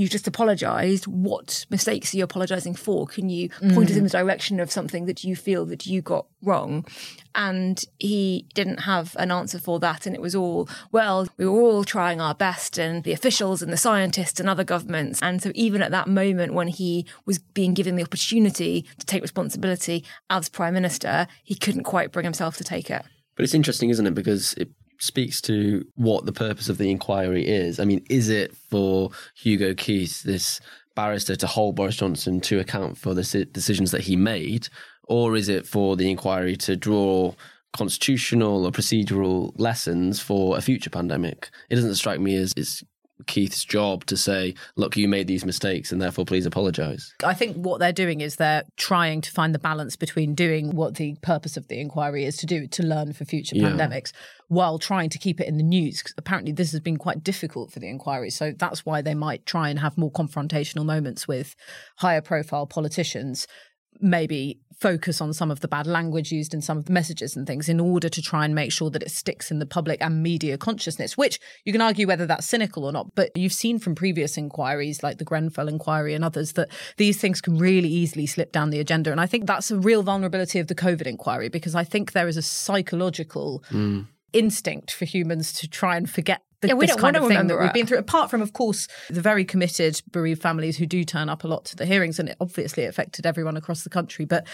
you 0.00 0.08
just 0.08 0.26
apologized. 0.26 1.06
What 1.06 1.66
mistakes 1.68 2.14
are 2.14 2.16
you 2.16 2.24
apologizing 2.24 2.74
for? 2.74 3.06
Can 3.06 3.28
you 3.28 3.50
point 3.50 3.88
mm. 3.88 3.90
us 3.90 3.96
in 3.96 4.04
the 4.04 4.10
direction 4.10 4.58
of 4.58 4.70
something 4.70 5.04
that 5.04 5.24
you 5.24 5.36
feel 5.36 5.66
that 5.66 5.86
you 5.86 6.00
got 6.00 6.26
wrong? 6.42 6.86
And 7.34 7.84
he 7.98 8.46
didn't 8.54 8.78
have 8.78 9.14
an 9.18 9.30
answer 9.30 9.58
for 9.58 9.78
that. 9.80 10.06
And 10.06 10.16
it 10.16 10.22
was 10.22 10.34
all, 10.34 10.68
well, 10.90 11.28
we 11.36 11.46
were 11.46 11.60
all 11.60 11.84
trying 11.84 12.20
our 12.20 12.34
best 12.34 12.78
and 12.78 13.04
the 13.04 13.12
officials 13.12 13.60
and 13.60 13.70
the 13.70 13.76
scientists 13.76 14.40
and 14.40 14.48
other 14.48 14.64
governments. 14.64 15.20
And 15.22 15.42
so 15.42 15.52
even 15.54 15.82
at 15.82 15.90
that 15.90 16.08
moment 16.08 16.54
when 16.54 16.68
he 16.68 17.04
was 17.26 17.38
being 17.38 17.74
given 17.74 17.96
the 17.96 18.02
opportunity 18.02 18.86
to 18.98 19.06
take 19.06 19.22
responsibility 19.22 20.04
as 20.30 20.48
prime 20.48 20.74
minister, 20.74 21.26
he 21.44 21.54
couldn't 21.54 21.84
quite 21.84 22.10
bring 22.10 22.24
himself 22.24 22.56
to 22.56 22.64
take 22.64 22.90
it. 22.90 23.02
But 23.36 23.44
it's 23.44 23.54
interesting, 23.54 23.90
isn't 23.90 24.06
it? 24.06 24.14
Because 24.14 24.54
it 24.54 24.70
speaks 25.00 25.40
to 25.42 25.84
what 25.94 26.26
the 26.26 26.32
purpose 26.32 26.68
of 26.68 26.78
the 26.78 26.90
inquiry 26.90 27.46
is. 27.46 27.80
I 27.80 27.84
mean, 27.84 28.04
is 28.08 28.28
it 28.28 28.54
for 28.54 29.10
Hugo 29.34 29.74
Keith, 29.74 30.22
this 30.22 30.60
barrister, 30.94 31.36
to 31.36 31.46
hold 31.46 31.76
Boris 31.76 31.96
Johnson 31.96 32.40
to 32.42 32.60
account 32.60 32.98
for 32.98 33.14
the 33.14 33.46
decisions 33.52 33.90
that 33.90 34.02
he 34.02 34.16
made, 34.16 34.68
or 35.04 35.36
is 35.36 35.48
it 35.48 35.66
for 35.66 35.96
the 35.96 36.10
inquiry 36.10 36.56
to 36.56 36.76
draw 36.76 37.34
constitutional 37.72 38.66
or 38.66 38.70
procedural 38.72 39.52
lessons 39.56 40.20
for 40.20 40.56
a 40.56 40.60
future 40.60 40.90
pandemic? 40.90 41.50
It 41.70 41.76
doesn't 41.76 41.94
strike 41.94 42.20
me 42.20 42.36
as 42.36 42.52
it's 42.56 42.84
Keith's 43.26 43.64
job 43.64 44.04
to 44.06 44.16
say, 44.16 44.54
look, 44.76 44.96
you 44.96 45.08
made 45.08 45.26
these 45.26 45.44
mistakes 45.44 45.92
and 45.92 46.00
therefore 46.00 46.24
please 46.24 46.46
apologise? 46.46 47.14
I 47.24 47.34
think 47.34 47.56
what 47.56 47.80
they're 47.80 47.92
doing 47.92 48.20
is 48.20 48.36
they're 48.36 48.64
trying 48.76 49.20
to 49.22 49.30
find 49.30 49.54
the 49.54 49.58
balance 49.58 49.96
between 49.96 50.34
doing 50.34 50.74
what 50.74 50.96
the 50.96 51.16
purpose 51.22 51.56
of 51.56 51.68
the 51.68 51.80
inquiry 51.80 52.24
is 52.24 52.36
to 52.38 52.46
do, 52.46 52.66
to 52.68 52.82
learn 52.82 53.12
for 53.12 53.24
future 53.24 53.56
yeah. 53.56 53.68
pandemics, 53.68 54.12
while 54.48 54.78
trying 54.78 55.10
to 55.10 55.18
keep 55.18 55.40
it 55.40 55.46
in 55.46 55.56
the 55.56 55.62
news. 55.62 55.98
Because 55.98 56.14
apparently 56.16 56.52
this 56.52 56.72
has 56.72 56.80
been 56.80 56.96
quite 56.96 57.22
difficult 57.22 57.72
for 57.72 57.78
the 57.78 57.88
inquiry. 57.88 58.30
So 58.30 58.52
that's 58.56 58.84
why 58.84 59.02
they 59.02 59.14
might 59.14 59.46
try 59.46 59.68
and 59.68 59.78
have 59.78 59.96
more 59.96 60.10
confrontational 60.10 60.84
moments 60.84 61.28
with 61.28 61.54
higher 61.96 62.20
profile 62.20 62.66
politicians 62.66 63.46
maybe 64.00 64.60
focus 64.80 65.20
on 65.20 65.32
some 65.34 65.50
of 65.50 65.60
the 65.60 65.68
bad 65.68 65.86
language 65.86 66.32
used 66.32 66.54
in 66.54 66.62
some 66.62 66.78
of 66.78 66.86
the 66.86 66.92
messages 66.92 67.36
and 67.36 67.46
things 67.46 67.68
in 67.68 67.78
order 67.78 68.08
to 68.08 68.22
try 68.22 68.46
and 68.46 68.54
make 68.54 68.72
sure 68.72 68.88
that 68.88 69.02
it 69.02 69.10
sticks 69.10 69.50
in 69.50 69.58
the 69.58 69.66
public 69.66 70.00
and 70.00 70.22
media 70.22 70.56
consciousness, 70.56 71.18
which 71.18 71.38
you 71.64 71.72
can 71.72 71.82
argue 71.82 72.06
whether 72.06 72.26
that's 72.26 72.46
cynical 72.46 72.84
or 72.84 72.92
not. 72.92 73.14
But 73.14 73.36
you've 73.36 73.52
seen 73.52 73.78
from 73.78 73.94
previous 73.94 74.38
inquiries, 74.38 75.02
like 75.02 75.18
the 75.18 75.24
Grenfell 75.24 75.68
inquiry 75.68 76.14
and 76.14 76.24
others, 76.24 76.52
that 76.52 76.70
these 76.96 77.20
things 77.20 77.42
can 77.42 77.58
really 77.58 77.88
easily 77.88 78.26
slip 78.26 78.52
down 78.52 78.70
the 78.70 78.80
agenda. 78.80 79.10
And 79.10 79.20
I 79.20 79.26
think 79.26 79.46
that's 79.46 79.70
a 79.70 79.78
real 79.78 80.02
vulnerability 80.02 80.58
of 80.58 80.68
the 80.68 80.74
COVID 80.74 81.06
inquiry 81.06 81.50
because 81.50 81.74
I 81.74 81.84
think 81.84 82.12
there 82.12 82.28
is 82.28 82.36
a 82.36 82.42
psychological. 82.42 83.62
Mm 83.70 84.06
instinct 84.32 84.92
for 84.92 85.04
humans 85.06 85.52
to 85.52 85.68
try 85.68 85.96
and 85.96 86.08
forget 86.08 86.42
the, 86.60 86.68
yeah, 86.68 86.74
we 86.74 86.86
this 86.86 86.96
kind 86.96 87.16
of 87.16 87.26
thing 87.26 87.46
that 87.46 87.58
we've 87.58 87.72
been 87.72 87.86
through. 87.86 87.98
Apart 87.98 88.30
from, 88.30 88.42
of 88.42 88.52
course, 88.52 88.88
the 89.08 89.20
very 89.20 89.44
committed 89.44 90.00
bereaved 90.10 90.42
families 90.42 90.76
who 90.76 90.86
do 90.86 91.04
turn 91.04 91.28
up 91.28 91.44
a 91.44 91.48
lot 91.48 91.64
to 91.66 91.76
the 91.76 91.86
hearings, 91.86 92.18
and 92.18 92.28
it 92.28 92.36
obviously 92.40 92.84
affected 92.84 93.26
everyone 93.26 93.56
across 93.56 93.82
the 93.82 93.90
country. 93.90 94.24
But 94.24 94.46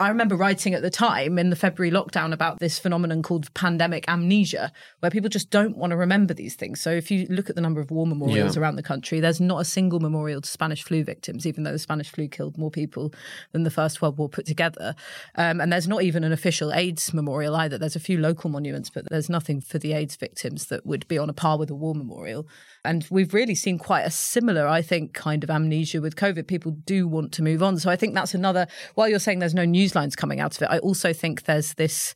I 0.00 0.08
remember 0.08 0.34
writing 0.34 0.72
at 0.72 0.80
the 0.80 0.88
time 0.88 1.38
in 1.38 1.50
the 1.50 1.56
February 1.56 1.92
lockdown 1.92 2.32
about 2.32 2.58
this 2.58 2.78
phenomenon 2.78 3.22
called 3.22 3.52
pandemic 3.52 4.08
amnesia, 4.08 4.72
where 5.00 5.10
people 5.10 5.28
just 5.28 5.50
don't 5.50 5.76
want 5.76 5.90
to 5.90 5.96
remember 5.98 6.32
these 6.32 6.54
things. 6.54 6.80
So 6.80 6.90
if 6.90 7.10
you 7.10 7.26
look 7.28 7.50
at 7.50 7.54
the 7.54 7.60
number 7.60 7.82
of 7.82 7.90
war 7.90 8.06
memorials 8.06 8.56
yeah. 8.56 8.62
around 8.62 8.76
the 8.76 8.82
country, 8.82 9.20
there's 9.20 9.42
not 9.42 9.60
a 9.60 9.64
single 9.64 10.00
memorial 10.00 10.40
to 10.40 10.48
Spanish 10.48 10.82
flu 10.82 11.04
victims, 11.04 11.46
even 11.46 11.64
though 11.64 11.72
the 11.72 11.78
Spanish 11.78 12.08
flu 12.08 12.28
killed 12.28 12.56
more 12.56 12.70
people 12.70 13.12
than 13.52 13.64
the 13.64 13.70
First 13.70 14.00
World 14.00 14.16
War 14.16 14.30
put 14.30 14.46
together. 14.46 14.94
Um, 15.34 15.60
and 15.60 15.70
there's 15.70 15.86
not 15.86 16.02
even 16.02 16.24
an 16.24 16.32
official 16.32 16.72
AIDS 16.72 17.12
memorial 17.12 17.54
either. 17.56 17.76
There's 17.76 17.94
a 17.94 18.00
few 18.00 18.16
local 18.16 18.48
monuments, 18.48 18.88
but 18.88 19.04
there's 19.10 19.28
nothing 19.28 19.60
for 19.60 19.78
the 19.78 19.92
AIDS 19.92 20.16
victims 20.16 20.68
that 20.68 20.86
would 20.86 21.06
be 21.08 21.18
on 21.18 21.28
a 21.28 21.34
par 21.34 21.58
with 21.58 21.68
a 21.68 21.74
war 21.74 21.94
memorial. 21.94 22.48
And 22.86 23.06
we've 23.10 23.34
really 23.34 23.54
seen 23.54 23.76
quite 23.76 24.06
a 24.06 24.10
similar, 24.10 24.66
I 24.66 24.80
think, 24.80 25.12
kind 25.12 25.44
of 25.44 25.50
amnesia 25.50 26.00
with 26.00 26.16
COVID. 26.16 26.46
People 26.46 26.72
do 26.72 27.06
want 27.06 27.32
to 27.32 27.42
move 27.42 27.62
on. 27.62 27.78
So 27.78 27.90
I 27.90 27.96
think 27.96 28.14
that's 28.14 28.32
another, 28.32 28.66
while 28.94 29.06
you're 29.06 29.18
saying 29.18 29.40
there's 29.40 29.52
no 29.52 29.66
news 29.66 29.89
lines 29.94 30.16
coming 30.16 30.40
out 30.40 30.56
of 30.56 30.62
it, 30.62 30.68
I 30.70 30.78
also 30.78 31.12
think 31.12 31.44
there's 31.44 31.74
this 31.74 32.14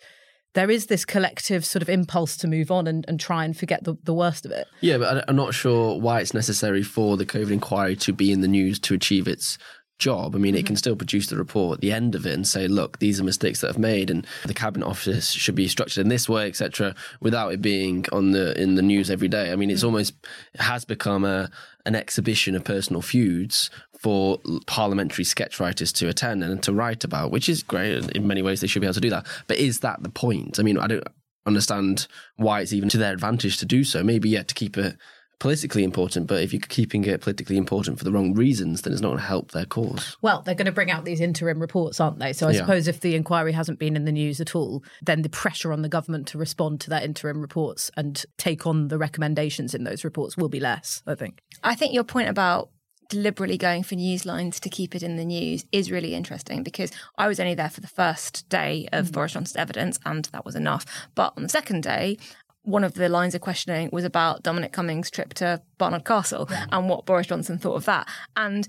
there 0.54 0.70
is 0.70 0.86
this 0.86 1.04
collective 1.04 1.64
sort 1.64 1.82
of 1.82 1.88
impulse 1.88 2.36
to 2.38 2.46
move 2.46 2.70
on 2.70 2.86
and, 2.86 3.04
and 3.08 3.18
try 3.18 3.44
and 3.44 3.56
forget 3.56 3.82
the, 3.82 3.96
the 4.04 4.14
worst 4.14 4.46
of 4.46 4.52
it. 4.52 4.68
Yeah, 4.80 4.98
but 4.98 5.24
I'm 5.28 5.36
not 5.36 5.52
sure 5.52 6.00
why 6.00 6.20
it's 6.20 6.32
necessary 6.32 6.84
for 6.84 7.16
the 7.16 7.26
COVID 7.26 7.50
inquiry 7.50 7.96
to 7.96 8.12
be 8.12 8.30
in 8.30 8.40
the 8.40 8.48
news 8.48 8.78
to 8.80 8.94
achieve 8.94 9.26
its 9.26 9.58
job. 9.98 10.34
I 10.34 10.38
mean, 10.38 10.54
mm-hmm. 10.54 10.60
it 10.60 10.66
can 10.66 10.76
still 10.76 10.96
produce 10.96 11.28
the 11.28 11.36
report 11.36 11.76
at 11.76 11.80
the 11.80 11.92
end 11.92 12.14
of 12.14 12.26
it 12.26 12.34
and 12.34 12.46
say, 12.46 12.68
look, 12.68 12.98
these 12.98 13.20
are 13.20 13.24
mistakes 13.24 13.60
that 13.60 13.70
I've 13.70 13.78
made, 13.78 14.10
and 14.10 14.26
the 14.46 14.54
cabinet 14.54 14.86
office 14.86 15.30
should 15.30 15.54
be 15.54 15.68
structured 15.68 16.02
in 16.02 16.08
this 16.08 16.28
way, 16.28 16.46
etc., 16.46 16.94
without 17.20 17.52
it 17.52 17.62
being 17.62 18.04
on 18.12 18.32
the 18.32 18.60
in 18.60 18.74
the 18.74 18.82
news 18.82 19.10
every 19.10 19.28
day. 19.28 19.52
I 19.52 19.56
mean, 19.56 19.70
it's 19.70 19.80
mm-hmm. 19.80 19.86
almost 19.86 20.14
it 20.52 20.60
has 20.60 20.84
become 20.84 21.24
a 21.24 21.50
an 21.86 21.94
exhibition 21.94 22.54
of 22.54 22.64
personal 22.64 23.02
feuds 23.02 23.70
for 24.04 24.38
parliamentary 24.66 25.24
sketch 25.24 25.60
writers 25.60 25.92
to 25.92 26.08
attend 26.08 26.44
and 26.44 26.62
to 26.62 26.72
write 26.72 27.04
about, 27.04 27.30
which 27.30 27.48
is 27.48 27.62
great. 27.62 28.10
In 28.12 28.26
many 28.26 28.42
ways, 28.42 28.60
they 28.60 28.66
should 28.66 28.80
be 28.80 28.86
able 28.86 28.94
to 28.94 29.00
do 29.00 29.10
that. 29.10 29.26
But 29.46 29.58
is 29.58 29.80
that 29.80 30.02
the 30.02 30.10
point? 30.10 30.60
I 30.60 30.62
mean, 30.62 30.78
I 30.78 30.86
don't 30.86 31.06
understand 31.46 32.06
why 32.36 32.60
it's 32.60 32.72
even 32.72 32.88
to 32.90 32.98
their 32.98 33.12
advantage 33.12 33.56
to 33.58 33.66
do 33.66 33.84
so. 33.84 34.02
Maybe, 34.02 34.28
yeah, 34.28 34.42
to 34.42 34.54
keep 34.54 34.76
it 34.76 34.96
politically 35.38 35.84
important, 35.84 36.26
but 36.26 36.42
if 36.42 36.52
you're 36.52 36.60
keeping 36.60 37.04
it 37.04 37.20
politically 37.20 37.56
important 37.56 37.98
for 37.98 38.04
the 38.04 38.12
wrong 38.12 38.34
reasons, 38.34 38.82
then 38.82 38.92
it's 38.92 39.02
not 39.02 39.08
going 39.08 39.18
to 39.18 39.24
help 39.24 39.50
their 39.52 39.64
cause. 39.64 40.16
Well, 40.22 40.42
they're 40.42 40.54
going 40.54 40.66
to 40.66 40.72
bring 40.72 40.90
out 40.90 41.04
these 41.04 41.20
interim 41.20 41.60
reports, 41.60 42.00
aren't 42.00 42.18
they? 42.18 42.32
So 42.32 42.48
I 42.48 42.52
yeah. 42.52 42.60
suppose 42.60 42.88
if 42.88 43.00
the 43.00 43.14
inquiry 43.14 43.52
hasn't 43.52 43.78
been 43.78 43.96
in 43.96 44.04
the 44.04 44.12
news 44.12 44.40
at 44.40 44.54
all, 44.54 44.82
then 45.02 45.22
the 45.22 45.28
pressure 45.28 45.72
on 45.72 45.82
the 45.82 45.88
government 45.88 46.26
to 46.28 46.38
respond 46.38 46.80
to 46.82 46.90
that 46.90 47.02
interim 47.02 47.40
reports 47.40 47.90
and 47.96 48.24
take 48.38 48.66
on 48.66 48.88
the 48.88 48.98
recommendations 48.98 49.74
in 49.74 49.84
those 49.84 50.04
reports 50.04 50.36
will 50.36 50.48
be 50.48 50.60
less, 50.60 51.02
I 51.06 51.14
think. 51.14 51.40
I 51.62 51.74
think 51.74 51.92
your 51.92 52.04
point 52.04 52.28
about 52.28 52.70
deliberately 53.08 53.58
going 53.58 53.82
for 53.82 53.94
news 53.94 54.24
lines 54.24 54.58
to 54.60 54.68
keep 54.68 54.94
it 54.94 55.02
in 55.02 55.16
the 55.16 55.24
news 55.24 55.64
is 55.72 55.90
really 55.90 56.14
interesting 56.14 56.62
because 56.62 56.90
I 57.18 57.28
was 57.28 57.38
only 57.38 57.54
there 57.54 57.70
for 57.70 57.80
the 57.80 57.86
first 57.86 58.48
day 58.48 58.88
of 58.92 59.08
mm. 59.08 59.12
Boris 59.12 59.32
Johnson's 59.32 59.56
evidence 59.56 59.98
and 60.04 60.24
that 60.26 60.44
was 60.44 60.56
enough. 60.56 60.84
But 61.14 61.34
on 61.36 61.42
the 61.42 61.48
second 61.48 61.82
day, 61.82 62.18
one 62.64 62.82
of 62.82 62.94
the 62.94 63.08
lines 63.08 63.34
of 63.34 63.40
questioning 63.40 63.90
was 63.92 64.04
about 64.04 64.42
Dominic 64.42 64.72
Cummings' 64.72 65.10
trip 65.10 65.34
to 65.34 65.62
Barnard 65.78 66.04
Castle 66.04 66.48
and 66.72 66.88
what 66.88 67.06
Boris 67.06 67.26
Johnson 67.26 67.58
thought 67.58 67.76
of 67.76 67.84
that. 67.84 68.08
And 68.36 68.66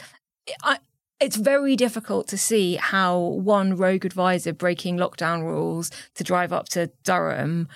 I, 0.63 0.79
it's 1.19 1.37
very 1.37 1.75
difficult 1.75 2.27
to 2.27 2.37
see 2.37 2.75
how 2.75 3.17
one 3.17 3.75
rogue 3.75 4.05
advisor 4.05 4.53
breaking 4.53 4.97
lockdown 4.97 5.43
rules 5.43 5.89
to 6.15 6.23
drive 6.23 6.51
up 6.51 6.67
to 6.69 6.91
Durham 7.03 7.69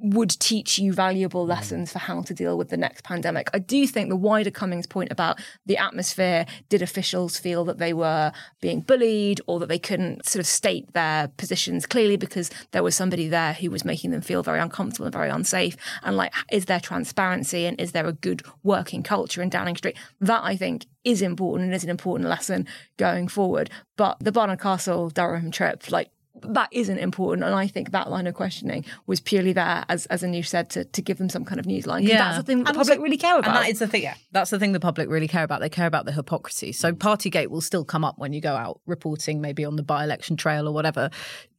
would 0.00 0.30
teach 0.30 0.78
you 0.78 0.92
valuable 0.92 1.44
mm. 1.44 1.48
lessons 1.48 1.92
for 1.92 1.98
how 1.98 2.20
to 2.22 2.34
deal 2.34 2.58
with 2.58 2.68
the 2.68 2.76
next 2.76 3.04
pandemic. 3.04 3.48
I 3.54 3.58
do 3.58 3.86
think 3.86 4.08
the 4.08 4.16
wider 4.16 4.50
Cummings 4.50 4.86
point 4.86 5.12
about 5.12 5.40
the 5.66 5.76
atmosphere 5.76 6.46
did 6.68 6.82
officials 6.82 7.38
feel 7.38 7.64
that 7.64 7.78
they 7.78 7.92
were 7.92 8.32
being 8.60 8.80
bullied 8.80 9.40
or 9.46 9.60
that 9.60 9.68
they 9.68 9.78
couldn't 9.78 10.26
sort 10.26 10.40
of 10.40 10.46
state 10.46 10.92
their 10.92 11.28
positions 11.36 11.86
clearly 11.86 12.16
because 12.16 12.50
there 12.72 12.82
was 12.82 12.94
somebody 12.94 13.28
there 13.28 13.54
who 13.54 13.70
was 13.70 13.84
making 13.84 14.10
them 14.10 14.20
feel 14.20 14.42
very 14.42 14.58
uncomfortable 14.58 15.06
and 15.06 15.12
very 15.12 15.30
unsafe? 15.30 15.76
And 16.02 16.16
like, 16.16 16.34
is 16.50 16.66
there 16.66 16.80
transparency 16.80 17.64
and 17.66 17.80
is 17.80 17.92
there 17.92 18.06
a 18.06 18.12
good 18.12 18.42
working 18.62 19.02
culture 19.02 19.42
in 19.42 19.48
Downing 19.48 19.76
Street? 19.76 19.96
That 20.20 20.42
I 20.44 20.56
think 20.56 20.86
is 21.04 21.22
important 21.22 21.66
and 21.66 21.74
is 21.74 21.84
an 21.84 21.90
important 21.90 22.28
lesson 22.28 22.66
going 22.96 23.28
forward. 23.28 23.70
But 23.96 24.18
the 24.20 24.32
Barnard 24.32 24.60
Castle 24.60 25.10
Durham 25.10 25.50
trip, 25.50 25.90
like, 25.90 26.10
that 26.42 26.68
isn't 26.72 26.98
important. 26.98 27.44
And 27.46 27.54
I 27.54 27.66
think 27.66 27.92
that 27.92 28.10
line 28.10 28.26
of 28.26 28.34
questioning 28.34 28.84
was 29.06 29.20
purely 29.20 29.52
there, 29.52 29.84
as 29.88 30.06
as 30.06 30.22
Anoosh 30.22 30.46
said, 30.46 30.68
to, 30.70 30.84
to 30.84 31.02
give 31.02 31.18
them 31.18 31.28
some 31.28 31.44
kind 31.44 31.60
of 31.60 31.66
news 31.66 31.86
line. 31.86 32.02
Yeah. 32.02 32.18
That's 32.18 32.36
the 32.38 32.42
thing 32.42 32.58
the 32.64 32.68
And 32.68 32.76
public 32.76 32.96
also- 32.98 33.02
really 33.02 33.16
care 33.16 33.38
about. 33.38 33.46
And 33.56 33.64
that 33.64 33.70
is 33.70 33.78
the 33.78 33.86
thing, 33.86 34.02
yeah. 34.02 34.14
That's 34.32 34.50
the 34.50 34.58
thing 34.58 34.72
the 34.72 34.80
public 34.80 35.08
really 35.08 35.28
care 35.28 35.44
about. 35.44 35.60
They 35.60 35.68
care 35.68 35.86
about 35.86 36.06
the 36.06 36.12
hypocrisy. 36.12 36.72
So 36.72 36.92
Partygate 36.92 37.48
will 37.48 37.60
still 37.60 37.84
come 37.84 38.04
up 38.04 38.18
when 38.18 38.32
you 38.32 38.40
go 38.40 38.54
out 38.56 38.80
reporting, 38.86 39.40
maybe 39.40 39.64
on 39.64 39.76
the 39.76 39.82
by 39.82 40.02
election 40.04 40.36
trail 40.36 40.66
or 40.68 40.72
whatever. 40.72 41.10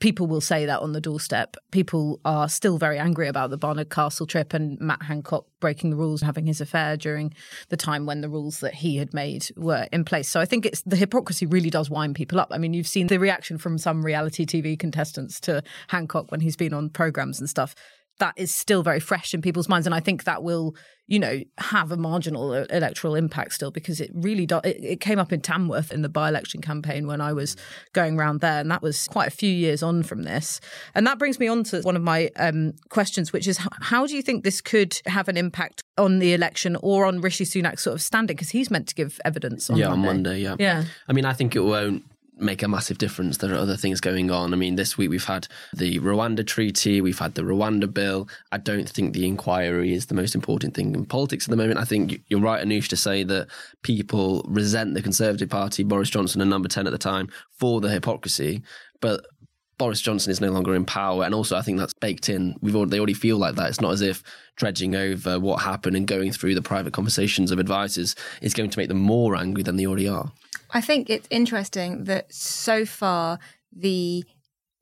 People 0.06 0.28
will 0.28 0.40
say 0.40 0.68
that 0.68 0.82
on 0.82 0.92
the 0.92 1.02
doorstep. 1.02 1.58
People 1.72 2.20
are 2.24 2.48
still 2.48 2.78
very 2.78 3.00
angry 3.00 3.28
about 3.28 3.50
the 3.50 3.58
Barnard 3.58 3.90
Castle 3.90 4.28
trip 4.28 4.54
and 4.54 4.80
Matt 4.80 5.02
Hancock 5.02 5.48
breaking 5.60 5.90
the 5.90 5.96
rules, 5.96 6.22
and 6.22 6.28
having 6.28 6.46
his 6.46 6.62
affair 6.62 6.96
during 6.96 7.34
the 7.70 7.76
time 7.76 8.06
when 8.06 8.22
the 8.22 8.30
rules 8.30 8.60
that 8.60 8.76
he 8.76 8.98
had 8.98 9.16
made 9.16 9.48
were 9.58 9.88
in 9.92 10.06
place. 10.06 10.30
So 10.30 10.40
I 10.40 10.46
think 10.46 10.64
it's 10.64 10.84
the 10.84 10.96
hypocrisy 10.96 11.48
really 11.48 11.72
does 11.72 11.90
wind 11.90 12.14
people 12.14 12.40
up. 12.40 12.50
I 12.52 12.60
mean, 12.60 12.76
you've 12.76 12.86
seen 12.86 13.08
the 13.08 13.18
reaction 13.18 13.58
from 13.58 13.80
some 13.80 14.06
reality 14.06 14.46
TV 14.46 14.78
contestants 14.78 15.40
to 15.40 15.64
Hancock 15.88 16.30
when 16.30 16.40
he's 16.40 16.56
been 16.56 16.76
on 16.76 16.92
programs 16.92 17.40
and 17.40 17.50
stuff 17.50 17.74
that 18.20 18.34
is 18.38 18.54
still 18.54 18.84
very 18.84 19.00
fresh 19.00 19.34
in 19.34 19.42
people's 19.42 19.68
minds, 19.70 19.86
and 19.86 19.94
I 19.94 20.00
think 20.00 20.24
that 20.24 20.44
will, 20.44 20.76
you 21.08 21.20
know, 21.20 21.42
have 21.58 21.92
a 21.92 21.98
marginal 21.98 22.54
electoral 22.54 23.16
impact 23.16 23.54
still 23.54 23.72
because 23.72 24.00
it 24.00 24.10
really 24.14 24.46
does. 24.46 24.62
It, 24.64 24.84
it 24.84 25.02
came 25.02 25.20
up 25.20 25.34
in 25.34 25.42
Tamworth 25.42 25.92
in 25.92 26.02
the 26.02 26.10
by-election 26.10 26.62
campaign 26.62 27.08
when 27.08 27.20
I 27.22 27.34
was 27.34 27.58
going 27.94 28.18
around 28.18 28.42
there, 28.42 28.60
and 28.60 28.72
that 28.72 28.82
was 28.82 29.08
quite 29.08 29.28
a 29.28 29.32
few 29.32 29.52
years 29.52 29.84
on 29.84 30.04
from 30.04 30.24
this. 30.24 30.62
And 30.94 31.06
that 31.08 31.20
brings 31.20 31.40
me 31.40 31.48
on 31.48 31.64
to 31.66 31.82
one 31.82 31.96
of 31.96 32.02
my 32.02 32.30
um, 32.38 32.74
questions, 32.90 33.34
which 33.34 33.48
is 33.48 33.60
how 33.82 34.08
do 34.08 34.16
you 34.16 34.22
think 34.22 34.44
this 34.44 34.62
could 34.62 35.00
have 35.06 35.28
an 35.28 35.38
impact 35.38 35.84
on 35.98 36.20
the 36.20 36.34
election 36.34 36.78
or 36.82 37.06
on 37.06 37.22
Rishi 37.22 37.46
Sunak's 37.46 37.84
sort 37.84 37.96
of 37.96 38.02
standing 38.02 38.36
because 38.36 38.50
he's 38.50 38.72
meant 38.72 38.88
to 38.88 38.96
give 38.96 39.20
evidence 39.26 39.70
on 39.70 39.80
Monday. 39.80 39.84
yeah, 39.84 39.90
Monday. 39.90 40.10
on 40.10 40.16
Monday. 40.16 40.40
Yeah, 40.40 40.56
Yeah. 40.60 40.84
I 41.08 41.14
mean, 41.14 41.26
I 41.26 41.34
think 41.34 41.56
it 41.56 41.62
won't 41.62 42.04
make 42.38 42.64
a 42.64 42.68
massive 42.68 42.98
difference. 42.98 43.38
There 43.38 43.52
are 43.54 43.58
other 43.58 43.78
things 43.78 44.02
going 44.02 44.32
on. 44.32 44.54
I 44.54 44.58
mean, 44.58 44.76
this 44.76 44.98
week 44.98 45.10
we've 45.10 45.24
had 45.24 45.48
the 45.74 46.00
Rwanda 46.00 46.46
treaty, 46.46 47.02
we've 47.02 47.20
had 47.20 47.36
the 47.36 47.44
Rwanda 47.44 47.92
bill. 47.92 48.28
I 48.52 48.58
don't 48.58 48.88
think 48.88 49.14
the 49.14 49.26
inquiry 49.26 49.94
is 49.94 50.08
the 50.08 50.16
most 50.16 50.36
important 50.36 50.74
thing 50.74 50.94
in 50.94 51.06
politics 51.06 51.46
at 51.46 51.52
the 51.52 51.58
moment. 51.58 51.80
I 51.80 51.86
think 51.86 52.22
you're 52.28 52.42
right, 52.42 52.66
Anoosh, 52.66 52.88
to 52.90 52.98
say 52.98 53.24
that 53.24 53.48
people 53.84 54.46
resent 54.48 54.94
the 54.94 55.02
Conservative 55.02 55.50
Party, 55.50 55.84
Boris 55.84 56.10
Johnson, 56.10 56.42
and 56.42 56.50
Number 56.50 56.68
10 56.68 56.88
at 56.88 56.92
the 56.92 56.98
time 56.98 57.30
for 57.52 57.82
the 57.82 57.90
hypocrisy. 57.90 58.64
But 59.02 59.26
Boris 59.78 60.00
Johnson 60.00 60.32
is 60.32 60.40
no 60.40 60.52
longer 60.52 60.74
in 60.74 60.86
power, 60.86 61.24
and 61.26 61.36
also 61.36 61.58
I 61.58 61.62
think 61.62 61.80
that's 61.80 61.94
baked 61.94 62.30
in. 62.30 62.56
We've 62.62 62.90
they 62.90 62.98
already 62.98 63.14
feel 63.14 63.38
like 63.38 63.56
that. 63.56 63.70
It's 63.70 63.82
not 63.82 63.92
as 63.92 64.02
if 64.02 64.24
dredging 64.56 64.96
over 64.96 65.38
what 65.40 65.62
happened 65.62 65.98
and 65.98 66.08
going 66.08 66.32
through 66.32 66.56
the 66.56 66.62
private 66.62 66.94
conversations 66.94 67.52
of 67.52 67.60
advisors 67.60 68.16
is 68.42 68.54
going 68.54 68.70
to 68.70 68.80
make 68.80 68.88
them 68.88 69.00
more 69.00 69.36
angry 69.36 69.64
than 69.64 69.76
they 69.76 69.86
already 69.86 70.08
are. 70.08 70.32
I 70.76 70.82
think 70.82 71.10
it's 71.10 71.28
interesting 71.32 72.04
that 72.04 72.34
so 72.34 72.86
far 72.86 73.40
the 73.72 74.26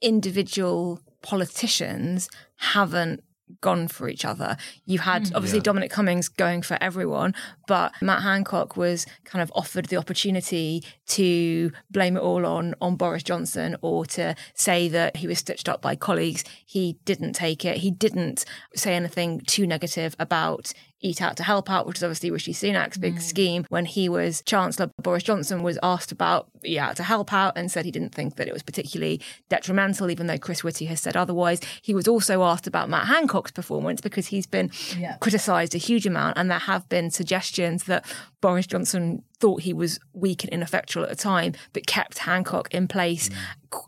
individual 0.01 0.99
politicians 1.21 2.29
haven't 2.57 3.23
gone 3.61 3.87
for 3.87 4.09
each 4.09 4.25
other. 4.25 4.57
You 4.85 4.97
had 4.97 5.27
hmm. 5.27 5.35
obviously 5.35 5.59
Dominic 5.59 5.91
Cummings 5.91 6.29
going 6.29 6.63
for 6.63 6.77
everyone, 6.81 7.35
but 7.67 7.93
Matt 8.01 8.23
Hancock 8.23 8.77
was 8.77 9.05
kind 9.23 9.41
of 9.41 9.51
offered 9.55 9.85
the 9.85 9.97
opportunity 9.97 10.83
to 11.07 11.71
blame 11.89 12.17
it 12.17 12.21
all 12.21 12.45
on 12.45 12.75
on 12.81 12.95
Boris 12.95 13.23
Johnson 13.23 13.75
or 13.81 14.05
to 14.07 14.35
say 14.53 14.87
that 14.89 15.17
he 15.17 15.27
was 15.27 15.39
stitched 15.39 15.69
up 15.69 15.81
by 15.81 15.95
colleagues. 15.95 16.43
He 16.65 16.97
didn't 17.05 17.33
take 17.33 17.65
it. 17.65 17.77
He 17.77 17.91
didn't 17.91 18.45
say 18.75 18.95
anything 18.95 19.41
too 19.41 19.65
negative 19.65 20.15
about 20.19 20.73
Eat 21.05 21.21
Out 21.21 21.35
to 21.37 21.43
Help 21.43 21.69
Out, 21.69 21.85
which 21.85 21.97
is 21.97 22.03
obviously 22.03 22.31
Rishi 22.31 22.53
Sunak's 22.53 22.97
big 22.97 23.15
mm. 23.15 23.21
scheme. 23.21 23.65
When 23.67 23.85
he 23.85 24.07
was 24.07 24.41
Chancellor, 24.45 24.89
Boris 25.01 25.23
Johnson 25.23 25.61
was 25.61 25.77
asked 25.83 26.13
about 26.13 26.47
Eat 26.63 26.79
Out 26.79 26.95
to 26.95 27.03
Help 27.03 27.33
Out 27.33 27.57
and 27.57 27.69
said 27.69 27.83
he 27.83 27.91
didn't 27.91 28.15
think 28.15 28.37
that 28.37 28.47
it 28.47 28.53
was 28.53 28.63
particularly 28.63 29.19
detrimental, 29.49 30.09
even 30.09 30.27
though 30.27 30.37
Chris 30.37 30.63
Whitty 30.63 30.85
has 30.85 31.01
said 31.01 31.17
otherwise. 31.17 31.59
He 31.81 31.93
was 31.93 32.07
also 32.07 32.43
asked 32.43 32.67
about 32.67 32.89
Matt 32.89 33.07
Hancock's 33.07 33.51
performance 33.51 33.99
because 33.99 34.27
he's 34.27 34.47
been 34.47 34.71
criticised 35.19 35.75
a 35.75 35.77
huge 35.77 36.07
amount, 36.07 36.37
and 36.37 36.49
there 36.49 36.59
have 36.59 36.87
been 36.87 37.11
suggestions 37.11 37.52
that 37.85 38.05
Boris 38.41 38.67
Johnson 38.67 39.23
thought 39.39 39.61
he 39.61 39.73
was 39.73 39.99
weak 40.13 40.43
and 40.43 40.53
ineffectual 40.53 41.03
at 41.03 41.09
the 41.09 41.15
time, 41.15 41.53
but 41.73 41.87
kept 41.87 42.19
Hancock 42.19 42.73
in 42.73 42.87
place. 42.87 43.29
Mm. 43.29 43.35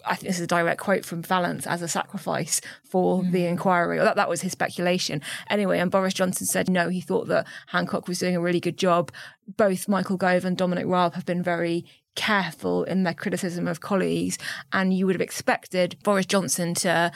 I 0.05 0.15
think 0.15 0.27
this 0.27 0.37
is 0.37 0.43
a 0.43 0.47
direct 0.47 0.79
quote 0.81 1.05
from 1.05 1.21
Vallance 1.21 1.67
as 1.67 1.81
a 1.81 1.87
sacrifice 1.87 2.61
for 2.83 3.21
mm. 3.21 3.31
the 3.31 3.45
inquiry. 3.45 3.99
Or 3.99 4.03
that, 4.03 4.15
that 4.15 4.29
was 4.29 4.41
his 4.41 4.51
speculation. 4.51 5.21
Anyway, 5.49 5.79
and 5.79 5.91
Boris 5.91 6.13
Johnson 6.13 6.47
said 6.47 6.69
no, 6.69 6.89
he 6.89 7.01
thought 7.01 7.27
that 7.27 7.47
Hancock 7.67 8.07
was 8.07 8.19
doing 8.19 8.35
a 8.35 8.41
really 8.41 8.59
good 8.59 8.77
job. 8.77 9.11
Both 9.57 9.87
Michael 9.87 10.17
Gove 10.17 10.45
and 10.45 10.57
Dominic 10.57 10.85
Raab 10.87 11.13
have 11.13 11.25
been 11.25 11.43
very 11.43 11.85
careful 12.15 12.83
in 12.85 13.03
their 13.03 13.13
criticism 13.13 13.67
of 13.67 13.81
colleagues, 13.81 14.37
and 14.71 14.93
you 14.93 15.05
would 15.05 15.15
have 15.15 15.21
expected 15.21 15.97
Boris 16.03 16.25
Johnson 16.25 16.73
to 16.75 17.11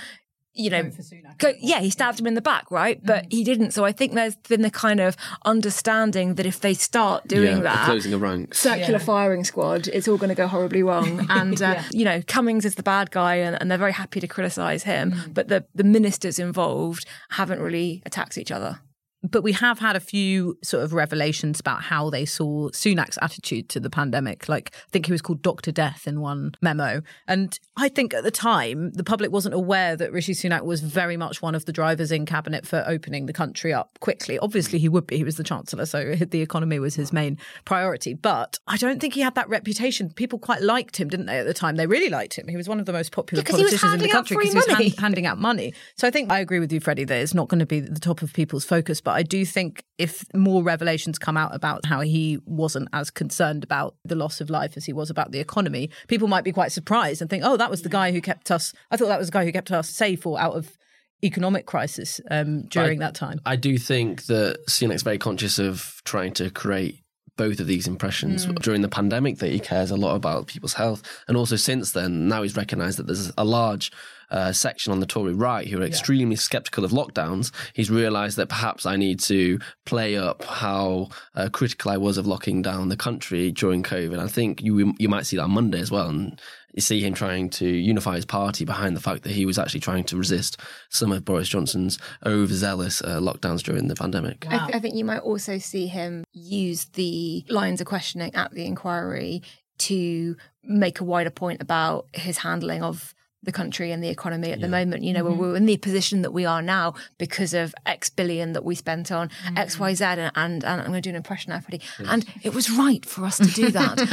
you 0.53 0.69
know, 0.69 0.91
go, 1.37 1.53
yeah, 1.59 1.79
he 1.79 1.89
stabbed 1.89 2.19
him 2.19 2.27
in 2.27 2.33
the 2.33 2.41
back, 2.41 2.69
right? 2.71 2.99
But 3.03 3.25
he 3.29 3.43
didn't. 3.43 3.71
So 3.71 3.85
I 3.85 3.91
think 3.91 4.13
there's 4.13 4.35
been 4.35 4.61
the 4.61 4.71
kind 4.71 4.99
of 4.99 5.15
understanding 5.45 6.35
that 6.35 6.45
if 6.45 6.59
they 6.59 6.73
start 6.73 7.27
doing 7.27 7.57
yeah, 7.57 7.63
that, 7.63 7.85
closing 7.85 8.13
of 8.13 8.21
ranks. 8.21 8.59
circular 8.59 8.99
firing 8.99 9.43
squad, 9.43 9.87
it's 9.87 10.07
all 10.07 10.17
going 10.17 10.29
to 10.29 10.35
go 10.35 10.47
horribly 10.47 10.83
wrong. 10.83 11.27
And, 11.39 11.61
uh, 11.61 11.81
you 11.91 12.03
know, 12.05 12.21
Cummings 12.27 12.65
is 12.65 12.75
the 12.75 12.83
bad 12.83 13.11
guy 13.11 13.35
and, 13.35 13.55
and 13.61 13.69
they're 13.69 13.77
very 13.77 13.93
happy 13.93 14.19
to 14.19 14.27
criticise 14.27 14.83
him. 14.83 15.13
But 15.31 15.47
the, 15.47 15.63
the 15.75 15.83
ministers 15.83 16.39
involved 16.39 17.05
haven't 17.29 17.61
really 17.61 18.01
attacked 18.05 18.37
each 18.37 18.51
other. 18.51 18.79
But 19.23 19.43
we 19.43 19.51
have 19.53 19.79
had 19.79 19.95
a 19.95 19.99
few 19.99 20.57
sort 20.63 20.83
of 20.83 20.93
revelations 20.93 21.59
about 21.59 21.83
how 21.83 22.09
they 22.09 22.25
saw 22.25 22.69
Sunak's 22.69 23.17
attitude 23.21 23.67
to 23.69 23.79
the 23.79 23.89
pandemic. 23.89 24.47
Like, 24.47 24.71
I 24.73 24.89
think 24.91 25.07
he 25.07 25.11
was 25.11 25.21
called 25.21 25.41
Dr. 25.41 25.71
Death 25.71 26.07
in 26.07 26.21
one 26.21 26.53
memo. 26.61 27.01
And 27.27 27.59
I 27.75 27.89
think 27.89 28.13
at 28.13 28.23
the 28.23 28.31
time, 28.31 28.91
the 28.91 29.03
public 29.03 29.31
wasn't 29.31 29.55
aware 29.55 29.95
that 29.97 30.13
Rishi 30.13 30.33
Sunak 30.33 30.63
was 30.63 30.81
very 30.81 31.17
much 31.17 31.41
one 31.41 31.53
of 31.53 31.65
the 31.65 31.73
drivers 31.73 32.11
in 32.11 32.25
cabinet 32.25 32.65
for 32.65 32.83
opening 32.87 33.25
the 33.25 33.33
country 33.33 33.73
up 33.73 33.99
quickly. 33.99 34.39
Obviously, 34.39 34.79
he 34.79 34.87
would 34.87 35.05
be. 35.05 35.17
He 35.17 35.23
was 35.23 35.35
the 35.35 35.43
chancellor, 35.43 35.85
so 35.85 36.15
the 36.29 36.41
economy 36.41 36.79
was 36.79 36.95
his 36.95 37.11
main 37.11 37.37
priority. 37.65 38.13
But 38.13 38.57
I 38.67 38.77
don't 38.77 39.01
think 39.01 39.15
he 39.15 39.21
had 39.21 39.35
that 39.35 39.49
reputation. 39.49 40.11
People 40.11 40.39
quite 40.39 40.61
liked 40.61 40.97
him, 40.97 41.09
didn't 41.09 41.25
they, 41.25 41.39
at 41.39 41.45
the 41.45 41.53
time? 41.53 41.75
They 41.75 41.87
really 41.87 42.09
liked 42.09 42.35
him. 42.35 42.47
He 42.47 42.55
was 42.55 42.69
one 42.69 42.79
of 42.79 42.85
the 42.85 42.93
most 42.93 43.11
popular 43.11 43.43
Yeah, 43.43 43.51
politicians 43.51 43.93
in 43.95 43.99
the 43.99 44.09
country 44.09 44.37
because 44.37 44.53
he 44.53 44.55
was 44.55 44.65
hand- 44.67 44.99
handing 44.99 45.25
out 45.25 45.37
money. 45.37 45.73
So 45.97 46.07
I 46.07 46.11
think 46.11 46.31
I 46.31 46.39
agree 46.39 46.59
with 46.59 46.71
you, 46.71 46.79
Freddie, 46.79 47.03
that 47.03 47.19
it's 47.21 47.33
not 47.33 47.49
going 47.49 47.59
to 47.59 47.65
be 47.65 47.81
the 47.81 47.99
top 47.99 48.21
of 48.21 48.31
people's 48.31 48.63
focus. 48.63 49.01
But 49.09 49.15
I 49.15 49.23
do 49.23 49.43
think 49.43 49.83
if 49.97 50.23
more 50.35 50.61
revelations 50.61 51.17
come 51.17 51.35
out 51.35 51.55
about 51.55 51.83
how 51.87 52.01
he 52.01 52.37
wasn't 52.45 52.89
as 52.93 53.09
concerned 53.09 53.63
about 53.63 53.95
the 54.05 54.13
loss 54.13 54.39
of 54.39 54.51
life 54.51 54.77
as 54.77 54.85
he 54.85 54.93
was 54.93 55.09
about 55.09 55.31
the 55.31 55.39
economy, 55.39 55.89
people 56.07 56.27
might 56.27 56.43
be 56.43 56.51
quite 56.51 56.71
surprised 56.71 57.19
and 57.19 57.27
think, 57.27 57.43
oh, 57.43 57.57
that 57.57 57.71
was 57.71 57.81
the 57.81 57.89
guy 57.89 58.11
who 58.11 58.21
kept 58.21 58.51
us, 58.51 58.71
I 58.91 58.97
thought 58.97 59.07
that 59.07 59.17
was 59.17 59.29
the 59.29 59.33
guy 59.39 59.45
who 59.45 59.51
kept 59.51 59.71
us 59.71 59.89
safe 59.89 60.27
or 60.27 60.39
out 60.39 60.53
of 60.53 60.77
economic 61.23 61.65
crisis 61.65 62.21
um, 62.29 62.67
during 62.67 63.01
I- 63.01 63.05
that 63.07 63.15
time. 63.15 63.41
I 63.47 63.55
do 63.55 63.79
think 63.79 64.27
that 64.27 64.59
Sunak's 64.69 65.01
very 65.01 65.17
conscious 65.17 65.57
of 65.57 66.01
trying 66.05 66.33
to 66.33 66.51
create 66.51 67.01
both 67.35 67.59
of 67.59 67.65
these 67.65 67.87
impressions 67.87 68.45
Mm. 68.45 68.59
during 68.61 68.81
the 68.83 68.89
pandemic 68.89 69.39
that 69.39 69.49
he 69.51 69.59
cares 69.59 69.89
a 69.89 69.95
lot 69.95 70.13
about 70.15 70.45
people's 70.45 70.73
health 70.73 71.01
and 71.27 71.35
also 71.35 71.55
since 71.55 71.93
then 71.93 72.27
now 72.27 72.43
he's 72.43 72.55
recognized 72.55 72.99
that 72.99 73.07
there's 73.07 73.31
a 73.39 73.45
large 73.45 73.91
uh, 74.31 74.51
section 74.51 74.91
on 74.91 74.99
the 74.99 75.05
Tory 75.05 75.33
right 75.33 75.67
who 75.67 75.81
are 75.81 75.85
extremely 75.85 76.35
skeptical 76.35 76.85
of 76.85 76.91
lockdowns 76.91 77.51
he's 77.73 77.89
realized 77.89 78.37
that 78.37 78.49
perhaps 78.49 78.85
I 78.85 78.95
need 78.95 79.19
to 79.21 79.59
play 79.85 80.17
up 80.17 80.43
how 80.43 81.09
uh, 81.35 81.49
critical 81.51 81.91
I 81.91 81.97
was 81.97 82.17
of 82.17 82.27
locking 82.27 82.61
down 82.61 82.89
the 82.89 82.97
country 82.97 83.51
during 83.51 83.83
COVID. 83.83 84.19
I 84.19 84.27
think 84.27 84.61
you 84.61 84.93
you 84.97 85.09
might 85.09 85.25
see 85.25 85.37
that 85.37 85.43
on 85.43 85.51
Monday 85.51 85.79
as 85.79 85.91
well 85.91 86.09
and 86.09 86.39
you 86.73 86.81
see 86.81 87.01
him 87.01 87.13
trying 87.13 87.49
to 87.49 87.67
unify 87.67 88.15
his 88.15 88.25
party 88.25 88.63
behind 88.63 88.95
the 88.95 89.01
fact 89.01 89.23
that 89.23 89.31
he 89.31 89.45
was 89.45 89.57
actually 89.57 89.79
trying 89.79 90.03
to 90.05 90.17
resist 90.17 90.59
some 90.89 91.11
of 91.11 91.25
Boris 91.25 91.49
Johnson's 91.49 91.97
overzealous 92.25 93.01
uh, 93.01 93.19
lockdowns 93.19 93.61
during 93.63 93.87
the 93.87 93.95
pandemic. 93.95 94.45
I, 94.47 94.59
th- 94.59 94.75
I 94.75 94.79
think 94.79 94.95
you 94.95 95.05
might 95.05 95.19
also 95.19 95.57
see 95.57 95.87
him 95.87 96.23
use 96.31 96.85
the 96.85 97.43
lines 97.49 97.81
of 97.81 97.87
questioning 97.87 98.33
at 98.35 98.51
the 98.51 98.65
inquiry 98.65 99.41
to 99.79 100.35
make 100.63 100.99
a 100.99 101.03
wider 101.03 101.31
point 101.31 101.61
about 101.61 102.07
his 102.13 102.39
handling 102.39 102.83
of 102.83 103.15
the 103.43 103.51
country 103.51 103.91
and 103.91 104.03
the 104.03 104.09
economy 104.09 104.51
at 104.51 104.59
the 104.59 104.67
moment. 104.67 105.03
You 105.03 105.13
know, 105.13 105.23
mm-hmm. 105.23 105.39
we're 105.39 105.55
in 105.55 105.65
the 105.65 105.77
position 105.77 106.23
that 106.23 106.31
we 106.31 106.45
are 106.45 106.61
now 106.61 106.93
because 107.17 107.53
of 107.53 107.73
X 107.85 108.09
billion 108.09 108.53
that 108.53 108.65
we 108.65 108.75
spent 108.75 109.11
on 109.11 109.29
mm-hmm. 109.29 109.57
X, 109.57 109.79
Y, 109.79 109.93
Z, 109.93 110.03
and, 110.03 110.19
and, 110.35 110.63
and 110.63 110.65
I'm 110.65 110.87
going 110.87 110.93
to 110.93 111.01
do 111.01 111.09
an 111.09 111.15
impression 111.15 111.51
now, 111.51 111.59
Freddie. 111.59 111.81
Yes. 111.99 112.07
And 112.09 112.25
it 112.43 112.53
was 112.53 112.69
right 112.69 113.05
for 113.05 113.23
us 113.25 113.37
to 113.37 113.45
do 113.45 113.71
that. 113.71 113.97
but 113.97 114.07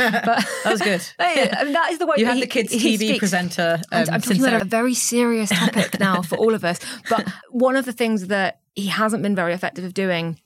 that 0.65 0.71
was 0.71 0.81
good. 0.81 1.03
I 1.19 1.65
mean, 1.65 1.73
that 1.73 1.91
is 1.91 1.99
the 1.99 2.07
way 2.07 2.17
you 2.19 2.27
had 2.27 2.41
the 2.41 2.47
kids' 2.47 2.73
TV 2.73 2.97
speaks. 2.97 3.19
presenter. 3.19 3.81
Um, 3.91 4.03
I'm, 4.03 4.15
I'm 4.15 4.21
talking 4.21 4.45
about 4.45 4.63
a 4.63 4.67
very 4.67 4.95
serious 4.95 5.51
topic 5.51 5.99
now 5.99 6.23
for 6.23 6.37
all 6.39 6.55
of 6.55 6.65
us. 6.65 6.79
But 7.11 7.29
one 7.51 7.77
of 7.77 7.85
the 7.85 7.93
things 7.93 8.29
that 8.29 8.61
he 8.75 8.87
hasn't 8.87 9.23
been 9.23 9.35
very 9.35 9.55
effective 9.55 9.85
of 9.85 9.95
doing 9.95 10.39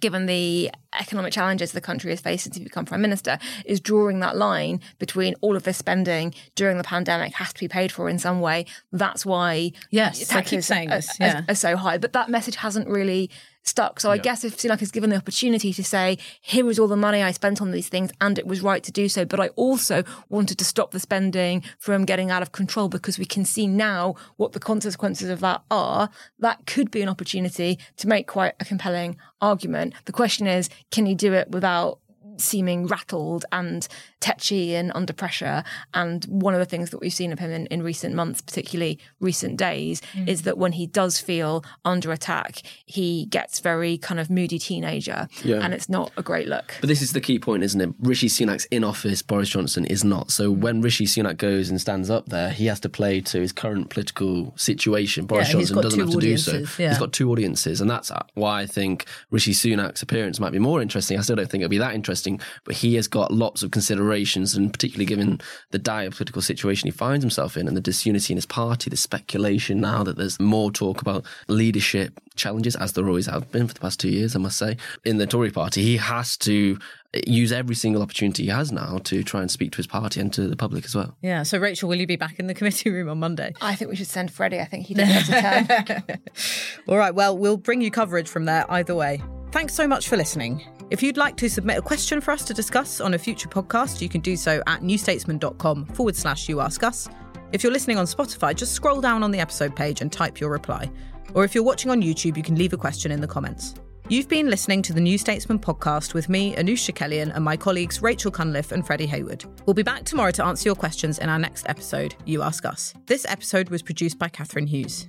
given 0.00 0.26
the 0.26 0.70
economic 0.98 1.32
challenges 1.32 1.72
the 1.72 1.80
country 1.80 2.10
has 2.10 2.20
faced 2.20 2.44
since 2.44 2.56
he 2.56 2.64
become 2.64 2.84
prime 2.84 3.02
minister, 3.02 3.38
is 3.64 3.80
drawing 3.80 4.20
that 4.20 4.36
line 4.36 4.80
between 4.98 5.34
all 5.40 5.56
of 5.56 5.62
this 5.62 5.76
spending 5.76 6.34
during 6.54 6.78
the 6.78 6.84
pandemic 6.84 7.34
has 7.34 7.52
to 7.52 7.60
be 7.60 7.68
paid 7.68 7.92
for 7.92 8.08
in 8.08 8.18
some 8.18 8.40
way. 8.40 8.66
That's 8.92 9.26
why 9.26 9.72
yes, 9.90 10.26
taxes 10.28 10.66
saying 10.66 10.90
are, 10.90 10.96
this, 10.96 11.20
yeah. 11.20 11.40
are, 11.40 11.52
are 11.52 11.54
so 11.54 11.76
high. 11.76 11.98
But 11.98 12.12
that 12.14 12.28
message 12.28 12.56
hasn't 12.56 12.88
really 12.88 13.30
stuck. 13.62 14.00
So 14.00 14.10
I 14.10 14.18
guess 14.18 14.44
if 14.44 14.56
Sunak 14.56 14.82
is 14.82 14.90
given 14.90 15.10
the 15.10 15.16
opportunity 15.16 15.72
to 15.72 15.84
say, 15.84 16.18
here 16.40 16.68
is 16.68 16.78
all 16.78 16.88
the 16.88 16.96
money 16.96 17.22
I 17.22 17.30
spent 17.30 17.62
on 17.62 17.70
these 17.70 17.88
things 17.88 18.10
and 18.20 18.38
it 18.38 18.46
was 18.46 18.60
right 18.60 18.82
to 18.82 18.92
do 18.92 19.08
so, 19.08 19.24
but 19.24 19.40
I 19.40 19.48
also 19.48 20.04
wanted 20.28 20.58
to 20.58 20.64
stop 20.64 20.90
the 20.90 21.00
spending 21.00 21.62
from 21.78 22.04
getting 22.04 22.30
out 22.30 22.42
of 22.42 22.52
control 22.52 22.88
because 22.88 23.18
we 23.18 23.24
can 23.24 23.44
see 23.44 23.66
now 23.66 24.14
what 24.36 24.52
the 24.52 24.60
consequences 24.60 25.28
of 25.28 25.40
that 25.40 25.62
are, 25.70 26.10
that 26.38 26.66
could 26.66 26.90
be 26.90 27.02
an 27.02 27.08
opportunity 27.08 27.78
to 27.96 28.08
make 28.08 28.26
quite 28.26 28.54
a 28.60 28.64
compelling 28.64 29.16
argument. 29.40 29.94
The 30.04 30.12
question 30.12 30.46
is, 30.46 30.68
can 30.90 31.06
you 31.06 31.14
do 31.14 31.32
it 31.32 31.50
without 31.50 31.98
seeming 32.42 32.86
rattled 32.86 33.44
and 33.52 33.86
tetchy 34.20 34.74
and 34.74 34.92
under 34.94 35.12
pressure. 35.12 35.64
And 35.94 36.24
one 36.24 36.54
of 36.54 36.60
the 36.60 36.66
things 36.66 36.90
that 36.90 37.00
we've 37.00 37.12
seen 37.12 37.32
of 37.32 37.38
him 37.38 37.50
in, 37.50 37.66
in 37.66 37.82
recent 37.82 38.14
months, 38.14 38.40
particularly 38.40 38.98
recent 39.20 39.56
days, 39.56 40.00
mm. 40.12 40.28
is 40.28 40.42
that 40.42 40.58
when 40.58 40.72
he 40.72 40.86
does 40.86 41.20
feel 41.20 41.64
under 41.84 42.12
attack, 42.12 42.62
he 42.86 43.26
gets 43.26 43.60
very 43.60 43.98
kind 43.98 44.20
of 44.20 44.30
moody 44.30 44.58
teenager. 44.58 45.28
Yeah. 45.42 45.56
And 45.56 45.74
it's 45.74 45.88
not 45.88 46.12
a 46.16 46.22
great 46.22 46.48
look. 46.48 46.74
But 46.80 46.88
this 46.88 47.02
is 47.02 47.12
the 47.12 47.20
key 47.20 47.38
point, 47.38 47.62
isn't 47.62 47.80
it? 47.80 47.90
Rishi 48.00 48.28
Sunak's 48.28 48.66
in 48.66 48.84
office, 48.84 49.22
Boris 49.22 49.48
Johnson 49.48 49.84
is 49.86 50.04
not. 50.04 50.30
So 50.30 50.50
when 50.50 50.80
Rishi 50.80 51.06
Sunak 51.06 51.36
goes 51.36 51.68
and 51.68 51.80
stands 51.80 52.10
up 52.10 52.26
there, 52.26 52.50
he 52.50 52.66
has 52.66 52.80
to 52.80 52.88
play 52.88 53.20
to 53.22 53.40
his 53.40 53.52
current 53.52 53.90
political 53.90 54.52
situation. 54.56 55.26
Boris 55.26 55.48
yeah, 55.48 55.52
Johnson 55.54 55.80
doesn't 55.80 56.00
have 56.00 56.10
to 56.10 56.20
do 56.20 56.36
so. 56.36 56.64
Yeah. 56.78 56.90
He's 56.90 56.98
got 56.98 57.12
two 57.12 57.30
audiences. 57.30 57.80
And 57.80 57.90
that's 57.90 58.10
why 58.34 58.62
I 58.62 58.66
think 58.66 59.06
Rishi 59.30 59.52
Sunak's 59.52 60.02
appearance 60.02 60.38
might 60.40 60.52
be 60.52 60.58
more 60.58 60.80
interesting. 60.80 61.18
I 61.18 61.22
still 61.22 61.36
don't 61.36 61.50
think 61.50 61.62
it'll 61.62 61.70
be 61.70 61.78
that 61.78 61.94
interesting, 61.94 62.31
but 62.64 62.76
he 62.76 62.94
has 62.94 63.08
got 63.08 63.32
lots 63.32 63.62
of 63.62 63.70
considerations, 63.70 64.54
and 64.54 64.72
particularly 64.72 65.06
given 65.06 65.40
the 65.70 65.78
dire 65.78 66.10
political 66.10 66.42
situation 66.42 66.86
he 66.86 66.92
finds 66.92 67.22
himself 67.22 67.56
in 67.56 67.68
and 67.68 67.76
the 67.76 67.80
disunity 67.80 68.32
in 68.32 68.36
his 68.36 68.46
party, 68.46 68.90
the 68.90 68.96
speculation 68.96 69.80
now 69.80 70.02
that 70.02 70.16
there's 70.16 70.38
more 70.40 70.70
talk 70.70 71.00
about 71.00 71.24
leadership 71.48 72.20
challenges, 72.34 72.76
as 72.76 72.92
there 72.92 73.06
always 73.06 73.26
have 73.26 73.50
been 73.50 73.68
for 73.68 73.74
the 73.74 73.80
past 73.80 74.00
two 74.00 74.08
years, 74.08 74.34
I 74.34 74.38
must 74.38 74.58
say, 74.58 74.76
in 75.04 75.18
the 75.18 75.26
Tory 75.26 75.50
party, 75.50 75.82
he 75.82 75.96
has 75.96 76.36
to 76.38 76.78
use 77.26 77.52
every 77.52 77.74
single 77.74 78.02
opportunity 78.02 78.44
he 78.44 78.48
has 78.48 78.72
now 78.72 78.98
to 79.04 79.22
try 79.22 79.42
and 79.42 79.50
speak 79.50 79.72
to 79.72 79.76
his 79.76 79.86
party 79.86 80.20
and 80.20 80.32
to 80.32 80.48
the 80.48 80.56
public 80.56 80.84
as 80.84 80.94
well. 80.94 81.16
Yeah. 81.20 81.42
So, 81.42 81.58
Rachel, 81.58 81.88
will 81.88 81.96
you 81.96 82.06
be 82.06 82.16
back 82.16 82.38
in 82.38 82.46
the 82.46 82.54
committee 82.54 82.90
room 82.90 83.08
on 83.08 83.18
Monday? 83.18 83.52
I 83.60 83.74
think 83.74 83.90
we 83.90 83.96
should 83.96 84.06
send 84.06 84.32
Freddie. 84.32 84.60
I 84.60 84.64
think 84.64 84.86
he 84.86 84.94
deserves 84.94 85.28
a 85.28 85.40
turn. 85.40 86.20
All 86.88 86.96
right. 86.96 87.14
Well, 87.14 87.36
we'll 87.36 87.58
bring 87.58 87.82
you 87.82 87.90
coverage 87.90 88.28
from 88.28 88.46
there 88.46 88.70
either 88.70 88.94
way. 88.94 89.22
Thanks 89.52 89.74
so 89.74 89.86
much 89.86 90.08
for 90.08 90.16
listening. 90.16 90.64
If 90.88 91.02
you'd 91.02 91.18
like 91.18 91.36
to 91.36 91.48
submit 91.48 91.76
a 91.76 91.82
question 91.82 92.22
for 92.22 92.30
us 92.30 92.42
to 92.46 92.54
discuss 92.54 93.02
on 93.02 93.12
a 93.12 93.18
future 93.18 93.50
podcast, 93.50 94.00
you 94.00 94.08
can 94.08 94.22
do 94.22 94.34
so 94.34 94.62
at 94.66 94.80
newstatesman.com 94.80 95.86
forward 95.86 96.16
slash 96.16 96.48
you 96.48 96.60
ask 96.60 96.82
us. 96.82 97.06
If 97.52 97.62
you're 97.62 97.72
listening 97.72 97.98
on 97.98 98.06
Spotify, 98.06 98.56
just 98.56 98.72
scroll 98.72 99.02
down 99.02 99.22
on 99.22 99.30
the 99.30 99.40
episode 99.40 99.76
page 99.76 100.00
and 100.00 100.10
type 100.10 100.40
your 100.40 100.50
reply. 100.50 100.90
Or 101.34 101.44
if 101.44 101.54
you're 101.54 101.64
watching 101.64 101.90
on 101.90 102.00
YouTube, 102.00 102.38
you 102.38 102.42
can 102.42 102.56
leave 102.56 102.72
a 102.72 102.78
question 102.78 103.12
in 103.12 103.20
the 103.20 103.26
comments. 103.26 103.74
You've 104.08 104.28
been 104.28 104.48
listening 104.48 104.80
to 104.82 104.94
the 104.94 105.00
New 105.02 105.18
Statesman 105.18 105.58
podcast 105.58 106.14
with 106.14 106.30
me, 106.30 106.54
Anoosh 106.54 106.90
Chakelian, 106.90 107.34
and 107.34 107.44
my 107.44 107.56
colleagues 107.56 108.00
Rachel 108.00 108.30
Cunliffe 108.30 108.72
and 108.72 108.86
Freddie 108.86 109.06
Hayward. 109.06 109.44
We'll 109.66 109.74
be 109.74 109.82
back 109.82 110.04
tomorrow 110.04 110.30
to 110.32 110.44
answer 110.44 110.68
your 110.68 110.76
questions 110.76 111.18
in 111.18 111.28
our 111.28 111.38
next 111.38 111.68
episode, 111.68 112.14
You 112.24 112.40
Ask 112.40 112.64
Us. 112.64 112.94
This 113.06 113.26
episode 113.28 113.68
was 113.68 113.82
produced 113.82 114.18
by 114.18 114.28
Catherine 114.28 114.66
Hughes. 114.66 115.08